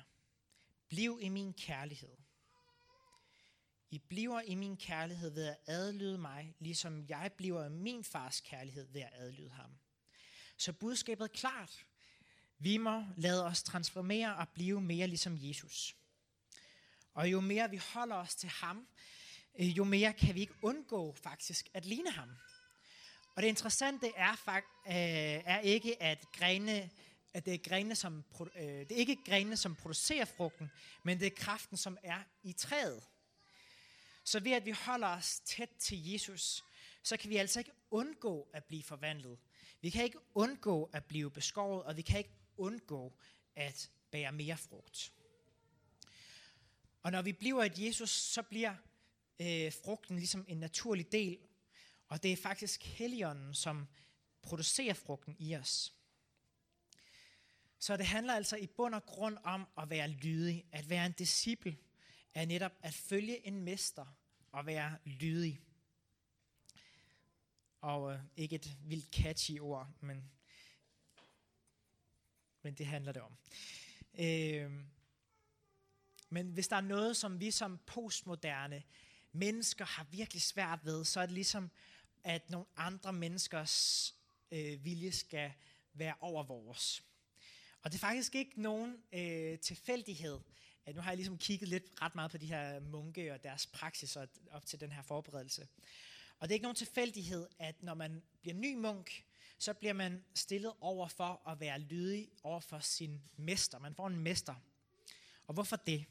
Bliv 0.89 1.19
i 1.21 1.29
min 1.29 1.53
kærlighed. 1.53 2.17
I 3.89 3.99
bliver 3.99 4.41
i 4.41 4.55
min 4.55 4.77
kærlighed 4.77 5.29
ved 5.29 5.47
at 5.47 5.57
adlyde 5.67 6.17
mig, 6.17 6.55
ligesom 6.59 7.05
jeg 7.09 7.31
bliver 7.37 7.65
i 7.65 7.69
min 7.69 8.03
fars 8.03 8.41
kærlighed 8.41 8.87
ved 8.87 9.01
at 9.01 9.13
adlyde 9.13 9.49
ham. 9.49 9.77
Så 10.57 10.73
budskabet 10.73 11.23
er 11.23 11.33
klart. 11.33 11.85
Vi 12.57 12.77
må 12.77 13.05
lade 13.17 13.45
os 13.45 13.63
transformere 13.63 14.35
og 14.35 14.49
blive 14.49 14.81
mere 14.81 15.07
ligesom 15.07 15.37
Jesus. 15.37 15.95
Og 17.13 17.31
jo 17.31 17.41
mere 17.41 17.69
vi 17.69 17.77
holder 17.77 18.15
os 18.15 18.35
til 18.35 18.49
ham, 18.49 18.87
øh, 19.59 19.77
jo 19.77 19.83
mere 19.83 20.13
kan 20.13 20.35
vi 20.35 20.39
ikke 20.39 20.55
undgå 20.61 21.15
faktisk 21.23 21.69
at 21.73 21.85
ligne 21.85 22.11
ham. 22.11 22.29
Og 23.35 23.41
det 23.41 23.47
interessante 23.47 24.11
er, 24.15 24.31
øh, 24.87 25.43
er 25.45 25.59
ikke, 25.59 26.03
at 26.03 26.25
grene 26.31 26.89
at 27.33 27.45
det 27.45 27.53
er, 27.53 27.57
grene, 27.57 27.95
som, 27.95 28.23
øh, 28.55 28.63
det 28.63 28.91
er 28.91 28.95
ikke 28.95 29.17
grene, 29.25 29.57
som 29.57 29.75
producerer 29.75 30.25
frugten, 30.25 30.71
men 31.03 31.19
det 31.19 31.25
er 31.25 31.35
kraften, 31.35 31.77
som 31.77 31.97
er 32.03 32.19
i 32.43 32.53
træet. 32.53 33.03
Så 34.23 34.39
ved 34.39 34.51
at 34.51 34.65
vi 34.65 34.71
holder 34.71 35.07
os 35.07 35.39
tæt 35.39 35.69
til 35.79 36.11
Jesus, 36.11 36.63
så 37.03 37.17
kan 37.17 37.29
vi 37.29 37.37
altså 37.37 37.59
ikke 37.59 37.71
undgå 37.91 38.47
at 38.53 38.63
blive 38.63 38.83
forvandlet. 38.83 39.39
Vi 39.81 39.89
kan 39.89 40.03
ikke 40.03 40.19
undgå 40.35 40.89
at 40.93 41.05
blive 41.05 41.31
beskåret, 41.31 41.83
og 41.83 41.97
vi 41.97 42.01
kan 42.01 42.17
ikke 42.17 42.33
undgå 42.57 43.13
at 43.55 43.89
bære 44.11 44.31
mere 44.31 44.57
frugt. 44.57 45.11
Og 47.03 47.11
når 47.11 47.21
vi 47.21 47.33
bliver 47.33 47.63
et 47.63 47.79
Jesus, 47.79 48.09
så 48.09 48.41
bliver 48.41 48.75
øh, 49.39 49.73
frugten 49.83 50.15
ligesom 50.15 50.45
en 50.47 50.57
naturlig 50.57 51.11
del, 51.11 51.37
og 52.07 52.23
det 52.23 52.31
er 52.31 52.37
faktisk 52.37 52.83
Helligånden, 52.83 53.53
som 53.53 53.87
producerer 54.41 54.93
frugten 54.93 55.35
i 55.39 55.55
os. 55.55 55.93
Så 57.79 57.97
det 57.97 58.05
handler 58.05 58.33
altså 58.33 58.55
i 58.55 58.67
bund 58.67 58.95
og 58.95 59.05
grund 59.05 59.37
om 59.43 59.67
at 59.77 59.89
være 59.89 60.07
lydig, 60.07 60.65
at 60.71 60.89
være 60.89 61.05
en 61.05 61.11
disciple, 61.11 61.77
er 62.33 62.45
netop 62.45 62.71
at 62.81 62.93
følge 62.93 63.47
en 63.47 63.61
mester 63.61 64.05
og 64.51 64.65
være 64.65 64.97
lydig. 65.05 65.61
Og 67.81 68.13
øh, 68.13 68.19
ikke 68.37 68.55
et 68.55 68.77
vildt 68.85 69.15
catchy 69.15 69.59
ord, 69.59 69.89
men, 69.99 70.31
men 72.61 72.73
det 72.73 72.85
handler 72.85 73.11
det 73.11 73.21
om. 73.21 73.37
Øh, 74.19 74.71
men 76.33 76.47
hvis 76.47 76.67
der 76.67 76.75
er 76.75 76.81
noget, 76.81 77.17
som 77.17 77.39
vi 77.39 77.51
som 77.51 77.79
postmoderne 77.85 78.83
mennesker 79.31 79.85
har 79.85 80.03
virkelig 80.11 80.41
svært 80.41 80.79
ved, 80.85 81.05
så 81.05 81.19
er 81.19 81.25
det 81.25 81.33
ligesom, 81.33 81.71
at 82.23 82.49
nogle 82.49 82.65
andre 82.75 83.13
menneskers 83.13 84.15
øh, 84.51 84.85
vilje 84.85 85.11
skal 85.11 85.51
være 85.93 86.13
over 86.19 86.43
vores. 86.43 87.03
Og 87.81 87.91
det 87.91 87.97
er 87.97 87.99
faktisk 87.99 88.35
ikke 88.35 88.61
nogen 88.61 88.97
øh, 89.13 89.59
tilfældighed, 89.59 90.39
at 90.85 90.95
nu 90.95 91.01
har 91.01 91.11
jeg 91.11 91.17
ligesom 91.17 91.37
kigget 91.37 91.69
lidt 91.69 91.83
ret 92.01 92.15
meget 92.15 92.31
på 92.31 92.37
de 92.37 92.45
her 92.45 92.79
munke 92.79 93.33
og 93.33 93.43
deres 93.43 93.67
praksis 93.67 94.17
op 94.51 94.65
til 94.65 94.79
den 94.79 94.91
her 94.91 95.01
forberedelse. 95.01 95.67
Og 96.39 96.49
det 96.49 96.51
er 96.51 96.55
ikke 96.55 96.63
nogen 96.63 96.75
tilfældighed, 96.75 97.47
at 97.59 97.83
når 97.83 97.93
man 97.93 98.23
bliver 98.41 98.55
ny 98.55 98.75
munk, 98.75 99.25
så 99.57 99.73
bliver 99.73 99.93
man 99.93 100.23
stillet 100.35 100.73
over 100.81 101.07
for 101.07 101.49
at 101.49 101.59
være 101.59 101.79
lydig 101.79 102.29
over 102.43 102.59
for 102.59 102.79
sin 102.79 103.21
mester. 103.37 103.79
Man 103.79 103.95
får 103.95 104.07
en 104.07 104.19
mester. 104.19 104.55
Og 105.47 105.53
hvorfor 105.53 105.75
det? 105.75 106.05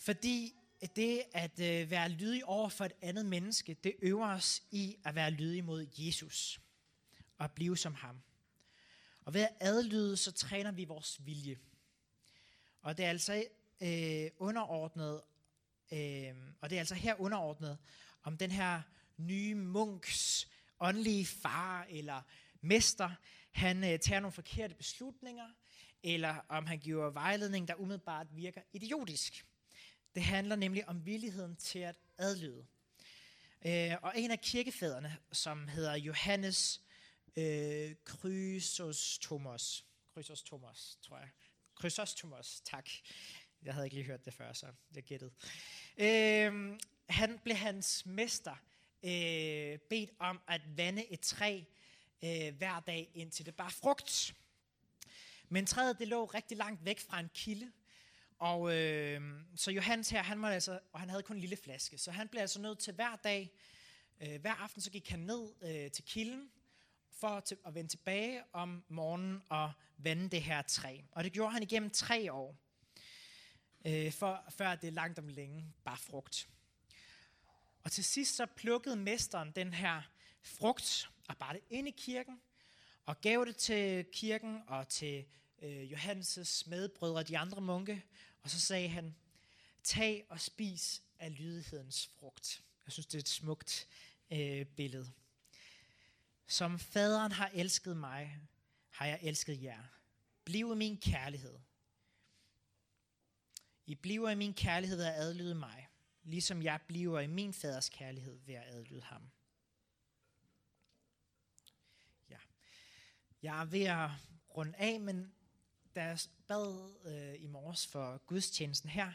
Fordi 0.00 0.54
det 0.96 1.22
at 1.32 1.60
øh, 1.60 1.90
være 1.90 2.08
lydig 2.08 2.44
over 2.44 2.68
for 2.68 2.84
et 2.84 2.92
andet 3.02 3.26
menneske, 3.26 3.74
det 3.74 3.94
øver 4.02 4.28
os 4.28 4.62
i 4.70 4.96
at 5.04 5.14
være 5.14 5.30
lydig 5.30 5.64
mod 5.64 5.86
Jesus 5.98 6.60
og 7.38 7.44
at 7.44 7.52
blive 7.52 7.76
som 7.76 7.94
ham. 7.94 8.22
Og 9.24 9.34
ved 9.34 9.40
at 9.40 9.56
adlyde, 9.60 10.16
så 10.16 10.32
træner 10.32 10.72
vi 10.72 10.84
vores 10.84 11.26
vilje. 11.26 11.58
Og 12.82 12.96
det 12.96 13.04
er 13.04 13.08
altså 13.08 13.44
øh, 13.80 14.30
underordnet, 14.38 15.22
øh, 15.92 16.34
og 16.60 16.70
det 16.70 16.76
er 16.76 16.80
altså 16.80 16.94
her 16.94 17.20
underordnet, 17.20 17.78
om 18.22 18.36
den 18.36 18.50
her 18.50 18.82
nye 19.16 19.54
munks 19.54 20.48
åndelige 20.80 21.26
far 21.26 21.86
eller 21.90 22.22
mester, 22.60 23.10
han 23.50 23.92
øh, 23.92 23.98
tager 23.98 24.20
nogle 24.20 24.32
forkerte 24.32 24.74
beslutninger, 24.74 25.48
eller 26.02 26.44
om 26.48 26.66
han 26.66 26.78
giver 26.78 27.10
vejledning, 27.10 27.68
der 27.68 27.74
umiddelbart 27.74 28.26
virker 28.36 28.62
idiotisk. 28.72 29.46
Det 30.14 30.22
handler 30.22 30.56
nemlig 30.56 30.88
om 30.88 31.06
villigheden 31.06 31.56
til 31.56 31.78
at 31.78 31.96
adlyde. 32.18 32.66
Øh, 33.66 33.92
og 34.02 34.12
en 34.16 34.30
af 34.30 34.40
kirkefædrene, 34.40 35.16
som 35.32 35.68
hedder 35.68 35.94
Johannes 35.94 36.80
øh, 37.36 37.94
Chrysostomus, 38.08 39.84
Chrysostomus, 40.12 40.98
tror 41.02 41.18
jeg. 41.18 41.28
Chrysostomus, 41.78 42.60
tak. 42.64 42.90
Jeg 43.62 43.74
havde 43.74 43.86
ikke 43.86 43.96
lige 43.96 44.06
hørt 44.06 44.24
det 44.24 44.34
før, 44.34 44.52
så 44.52 44.66
jeg 44.94 45.02
gættede. 45.02 45.30
Øh, 45.98 46.78
han 47.08 47.38
blev 47.44 47.56
hans 47.56 48.06
mester 48.06 48.56
øh, 49.02 49.78
bedt 49.78 50.10
om 50.18 50.40
at 50.48 50.60
vande 50.76 51.12
et 51.12 51.20
træ 51.20 51.64
øh, 52.24 52.56
hver 52.56 52.80
dag, 52.80 53.10
indtil 53.14 53.46
det 53.46 53.54
bare 53.54 53.70
frugt. 53.70 54.34
Men 55.48 55.66
træet 55.66 55.98
det 55.98 56.08
lå 56.08 56.24
rigtig 56.24 56.56
langt 56.56 56.84
væk 56.84 57.00
fra 57.00 57.20
en 57.20 57.30
kilde, 57.34 57.72
og 58.40 58.76
øh, 58.76 59.20
så 59.56 59.70
Johannes 59.70 60.10
her, 60.10 60.22
han 60.22 60.42
var 60.42 60.50
altså, 60.50 60.80
og 60.92 61.00
han 61.00 61.08
havde 61.08 61.22
kun 61.22 61.36
en 61.36 61.40
lille 61.40 61.56
flaske, 61.56 61.98
så 61.98 62.10
han 62.10 62.28
blev 62.28 62.40
altså 62.40 62.60
nødt 62.60 62.78
til 62.78 62.94
hver 62.94 63.16
dag, 63.16 63.50
øh, 64.20 64.40
hver 64.40 64.54
aften, 64.54 64.80
så 64.80 64.90
gik 64.90 65.08
han 65.08 65.18
ned 65.18 65.52
øh, 65.62 65.90
til 65.90 66.04
kilden, 66.04 66.50
for 67.10 67.40
til, 67.40 67.56
at 67.66 67.74
vende 67.74 67.90
tilbage 67.90 68.42
om 68.52 68.84
morgenen 68.88 69.42
og 69.48 69.72
vande 69.98 70.28
det 70.28 70.42
her 70.42 70.62
træ. 70.62 71.00
Og 71.12 71.24
det 71.24 71.32
gjorde 71.32 71.52
han 71.52 71.62
igennem 71.62 71.90
tre 71.90 72.32
år, 72.32 72.56
øh, 73.86 74.12
for, 74.12 74.44
før 74.50 74.74
det 74.74 74.92
langt 74.92 75.18
om 75.18 75.28
længe 75.28 75.74
bare 75.84 75.98
frugt. 75.98 76.48
Og 77.84 77.92
til 77.92 78.04
sidst 78.04 78.36
så 78.36 78.46
plukkede 78.46 78.96
mesteren 78.96 79.52
den 79.56 79.72
her 79.72 80.02
frugt 80.42 81.10
og 81.28 81.36
bar 81.36 81.52
det 81.52 81.62
ind 81.70 81.88
i 81.88 81.94
kirken, 81.96 82.40
og 83.06 83.20
gav 83.20 83.44
det 83.46 83.56
til 83.56 84.06
kirken 84.12 84.62
og 84.66 84.88
til 84.88 85.26
øh, 85.60 85.92
Johannes' 85.92 86.68
medbrødre, 86.70 87.22
de 87.22 87.38
andre 87.38 87.60
munke, 87.60 88.04
og 88.42 88.50
så 88.50 88.60
sagde 88.60 88.88
han, 88.88 89.14
tag 89.82 90.26
og 90.28 90.40
spis 90.40 91.02
af 91.18 91.38
lydighedens 91.38 92.10
frugt. 92.18 92.62
Jeg 92.86 92.92
synes, 92.92 93.06
det 93.06 93.14
er 93.14 93.18
et 93.18 93.28
smukt 93.28 93.88
øh, 94.30 94.66
billede. 94.66 95.12
Som 96.46 96.78
faderen 96.78 97.32
har 97.32 97.50
elsket 97.54 97.96
mig, 97.96 98.38
har 98.90 99.06
jeg 99.06 99.18
elsket 99.22 99.62
jer. 99.62 99.82
Bliv 100.44 100.72
i 100.72 100.76
min 100.76 100.98
kærlighed. 100.98 101.58
I 103.86 103.94
bliver 103.94 104.30
i 104.30 104.34
min 104.34 104.54
kærlighed 104.54 105.02
at 105.02 105.14
adlyde 105.14 105.54
mig, 105.54 105.88
ligesom 106.22 106.62
jeg 106.62 106.80
bliver 106.86 107.20
i 107.20 107.26
min 107.26 107.54
faders 107.54 107.88
kærlighed 107.88 108.38
ved 108.46 108.54
at 108.54 108.64
adlyde 108.66 109.02
ham. 109.02 109.30
Ja. 112.30 112.38
Jeg 113.42 113.60
er 113.60 113.64
ved 113.64 113.84
at 113.84 114.10
runde 114.56 114.76
af, 114.76 115.00
men 115.00 115.32
da 115.94 116.04
jeg 116.04 116.18
bad 116.48 116.94
øh, 117.04 117.42
i 117.42 117.46
morges 117.46 117.86
for 117.86 118.18
gudstjenesten 118.26 118.90
her, 118.90 119.12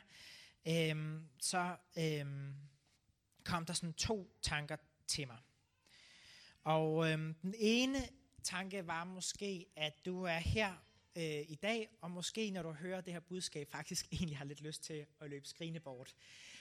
øh, 0.68 1.22
så 1.40 1.76
øh, 1.98 2.26
kom 3.44 3.66
der 3.66 3.74
sådan 3.74 3.94
to 3.94 4.38
tanker 4.42 4.76
til 5.08 5.28
mig. 5.28 5.38
Og 6.64 7.12
øh, 7.12 7.18
den 7.42 7.56
ene 7.58 8.00
tanke 8.44 8.88
var 8.88 9.04
måske, 9.04 9.66
at 9.76 10.06
du 10.06 10.24
er 10.24 10.38
her 10.38 10.74
øh, 11.16 11.46
i 11.48 11.58
dag, 11.62 11.90
og 12.02 12.12
måske 12.12 12.52
når 12.52 12.62
du 12.62 12.72
hører 12.72 13.02
det 13.02 13.14
her 13.14 13.20
budskab, 13.20 13.72
faktisk 13.72 14.08
egentlig 14.12 14.38
har 14.38 14.46
lidt 14.46 14.62
lyst 14.62 14.84
til 14.84 15.06
at 15.20 15.30
løbe 15.30 15.48
skrine 15.48 15.80
bort. 15.80 16.16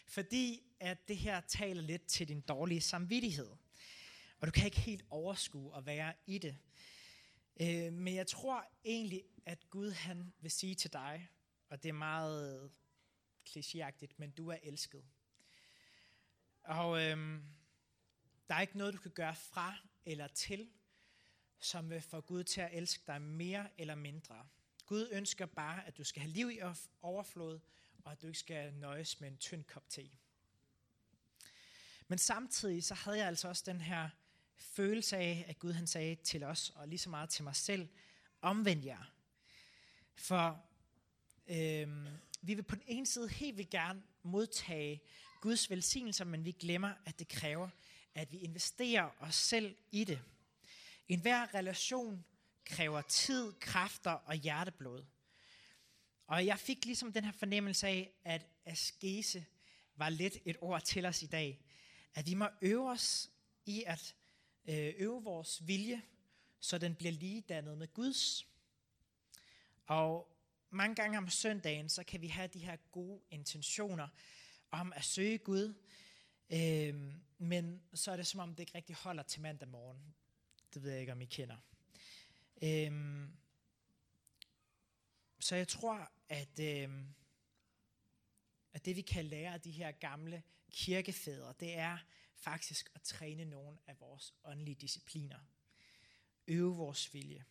Fordi 0.06 0.62
at 0.80 1.08
det 1.08 1.16
her 1.16 1.40
taler 1.40 1.82
lidt 1.82 2.06
til 2.06 2.28
din 2.28 2.40
dårlige 2.40 2.80
samvittighed. 2.80 3.48
Og 4.40 4.46
du 4.46 4.50
kan 4.52 4.64
ikke 4.64 4.80
helt 4.80 5.04
overskue 5.10 5.76
at 5.76 5.86
være 5.86 6.12
i 6.26 6.38
det. 6.38 6.56
Øh, 7.60 7.92
men 7.92 8.14
jeg 8.14 8.26
tror 8.26 8.66
egentlig, 8.84 9.24
at 9.46 9.70
Gud 9.70 9.90
han 9.90 10.32
vil 10.40 10.50
sige 10.50 10.74
til 10.74 10.92
dig, 10.92 11.28
og 11.68 11.82
det 11.82 11.88
er 11.88 11.92
meget 11.92 12.72
klichéagtigt, 13.48 14.14
men 14.16 14.30
du 14.30 14.48
er 14.48 14.58
elsket. 14.62 15.04
Og 16.62 17.02
øh, 17.02 17.40
der 18.48 18.54
er 18.54 18.60
ikke 18.60 18.78
noget, 18.78 18.94
du 18.94 18.98
kan 18.98 19.10
gøre 19.10 19.34
fra 19.34 19.76
eller 20.04 20.26
til, 20.26 20.70
som 21.60 21.90
vil 21.90 22.00
få 22.00 22.20
Gud 22.20 22.44
til 22.44 22.60
at 22.60 22.70
elske 22.72 23.02
dig 23.06 23.22
mere 23.22 23.68
eller 23.78 23.94
mindre. 23.94 24.48
Gud 24.86 25.08
ønsker 25.12 25.46
bare, 25.46 25.86
at 25.86 25.96
du 25.96 26.04
skal 26.04 26.22
have 26.22 26.32
liv 26.32 26.50
i 26.50 26.60
overflod, 27.02 27.60
og 28.04 28.12
at 28.12 28.22
du 28.22 28.26
ikke 28.26 28.38
skal 28.38 28.74
nøjes 28.74 29.20
med 29.20 29.28
en 29.28 29.36
tynd 29.38 29.64
kop 29.64 29.88
te. 29.88 30.10
Men 32.08 32.18
samtidig 32.18 32.84
så 32.84 32.94
havde 32.94 33.18
jeg 33.18 33.26
altså 33.26 33.48
også 33.48 33.62
den 33.66 33.80
her 33.80 34.10
følelse 34.56 35.16
af, 35.16 35.44
at 35.48 35.58
Gud 35.58 35.72
han 35.72 35.86
sagde 35.86 36.14
til 36.14 36.44
os, 36.44 36.70
og 36.70 36.88
lige 36.88 36.98
så 36.98 37.10
meget 37.10 37.30
til 37.30 37.44
mig 37.44 37.56
selv, 37.56 37.88
omvend 38.42 38.84
jer. 38.84 39.12
For 40.16 40.64
øhm, 41.46 42.06
vi 42.42 42.54
vil 42.54 42.62
på 42.62 42.74
den 42.74 42.84
ene 42.86 43.06
side 43.06 43.28
helt 43.28 43.56
vil 43.56 43.70
gerne 43.70 44.02
modtage 44.22 45.02
Guds 45.40 45.70
velsignelser, 45.70 46.24
men 46.24 46.44
vi 46.44 46.52
glemmer, 46.52 46.92
at 47.04 47.18
det 47.18 47.28
kræver, 47.28 47.68
at 48.14 48.32
vi 48.32 48.38
investerer 48.38 49.10
os 49.20 49.34
selv 49.34 49.76
i 49.92 50.04
det. 50.04 50.22
En 51.08 51.20
hver 51.20 51.54
relation 51.54 52.24
kræver 52.64 53.02
tid, 53.02 53.52
kræfter 53.60 54.10
og 54.10 54.34
hjerteblod. 54.34 55.04
Og 56.26 56.46
jeg 56.46 56.58
fik 56.58 56.84
ligesom 56.84 57.12
den 57.12 57.24
her 57.24 57.32
fornemmelse 57.32 57.86
af, 57.86 58.12
at 58.24 58.46
askese 58.64 59.46
var 59.96 60.08
lidt 60.08 60.38
et 60.44 60.56
ord 60.60 60.82
til 60.82 61.06
os 61.06 61.22
i 61.22 61.26
dag. 61.26 61.60
At 62.14 62.26
vi 62.26 62.34
må 62.34 62.48
øve 62.62 62.90
os 62.90 63.30
i 63.66 63.84
at 63.86 64.14
Øh, 64.68 64.94
øve 64.96 65.22
vores 65.22 65.66
vilje, 65.66 66.02
så 66.60 66.78
den 66.78 66.94
bliver 66.94 67.12
ligedannet 67.12 67.78
med 67.78 67.94
Guds. 67.94 68.48
Og 69.86 70.36
mange 70.70 70.94
gange 70.94 71.18
om 71.18 71.28
søndagen, 71.28 71.88
så 71.88 72.04
kan 72.04 72.20
vi 72.20 72.28
have 72.28 72.48
de 72.48 72.58
her 72.58 72.76
gode 72.76 73.20
intentioner 73.30 74.08
om 74.70 74.92
at 74.92 75.04
søge 75.04 75.38
Gud, 75.38 75.74
øh, 76.50 77.14
men 77.38 77.82
så 77.94 78.10
er 78.10 78.16
det 78.16 78.26
som 78.26 78.40
om, 78.40 78.50
det 78.50 78.60
ikke 78.60 78.74
rigtig 78.74 78.96
holder 78.96 79.22
til 79.22 79.40
mandag 79.40 79.68
morgen. 79.68 80.14
Det 80.74 80.82
ved 80.82 80.90
jeg 80.90 81.00
ikke, 81.00 81.12
om 81.12 81.20
I 81.20 81.24
kender. 81.24 81.56
Øh, 82.62 83.28
så 85.40 85.56
jeg 85.56 85.68
tror, 85.68 86.10
at, 86.28 86.58
øh, 86.60 86.88
at 88.72 88.84
det 88.84 88.96
vi 88.96 89.02
kan 89.02 89.24
lære 89.24 89.54
af 89.54 89.60
de 89.60 89.70
her 89.70 89.92
gamle 89.92 90.42
kirkefædre, 90.70 91.54
det 91.60 91.78
er 91.78 91.98
faktisk 92.44 92.90
at 92.94 93.02
træne 93.02 93.44
nogle 93.44 93.78
af 93.86 94.00
vores 94.00 94.34
åndelige 94.44 94.74
discipliner. 94.74 95.40
Øve 96.46 96.76
vores 96.76 97.14
vilje. 97.14 97.44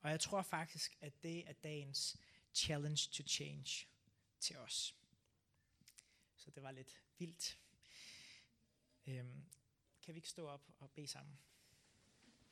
Og 0.00 0.10
jeg 0.10 0.20
tror 0.20 0.42
faktisk, 0.42 0.96
at 1.00 1.22
det 1.22 1.48
er 1.48 1.52
dagens 1.52 2.16
challenge 2.54 3.08
to 3.12 3.24
change 3.24 3.86
til 4.40 4.58
os. 4.58 4.94
Så 6.36 6.50
det 6.50 6.62
var 6.62 6.70
lidt 6.70 7.02
vildt. 7.18 7.58
Øhm, 9.06 9.44
kan 10.02 10.14
vi 10.14 10.18
ikke 10.18 10.28
stå 10.28 10.48
op 10.48 10.70
og 10.78 10.90
bede 10.90 11.06
sammen? 11.06 11.38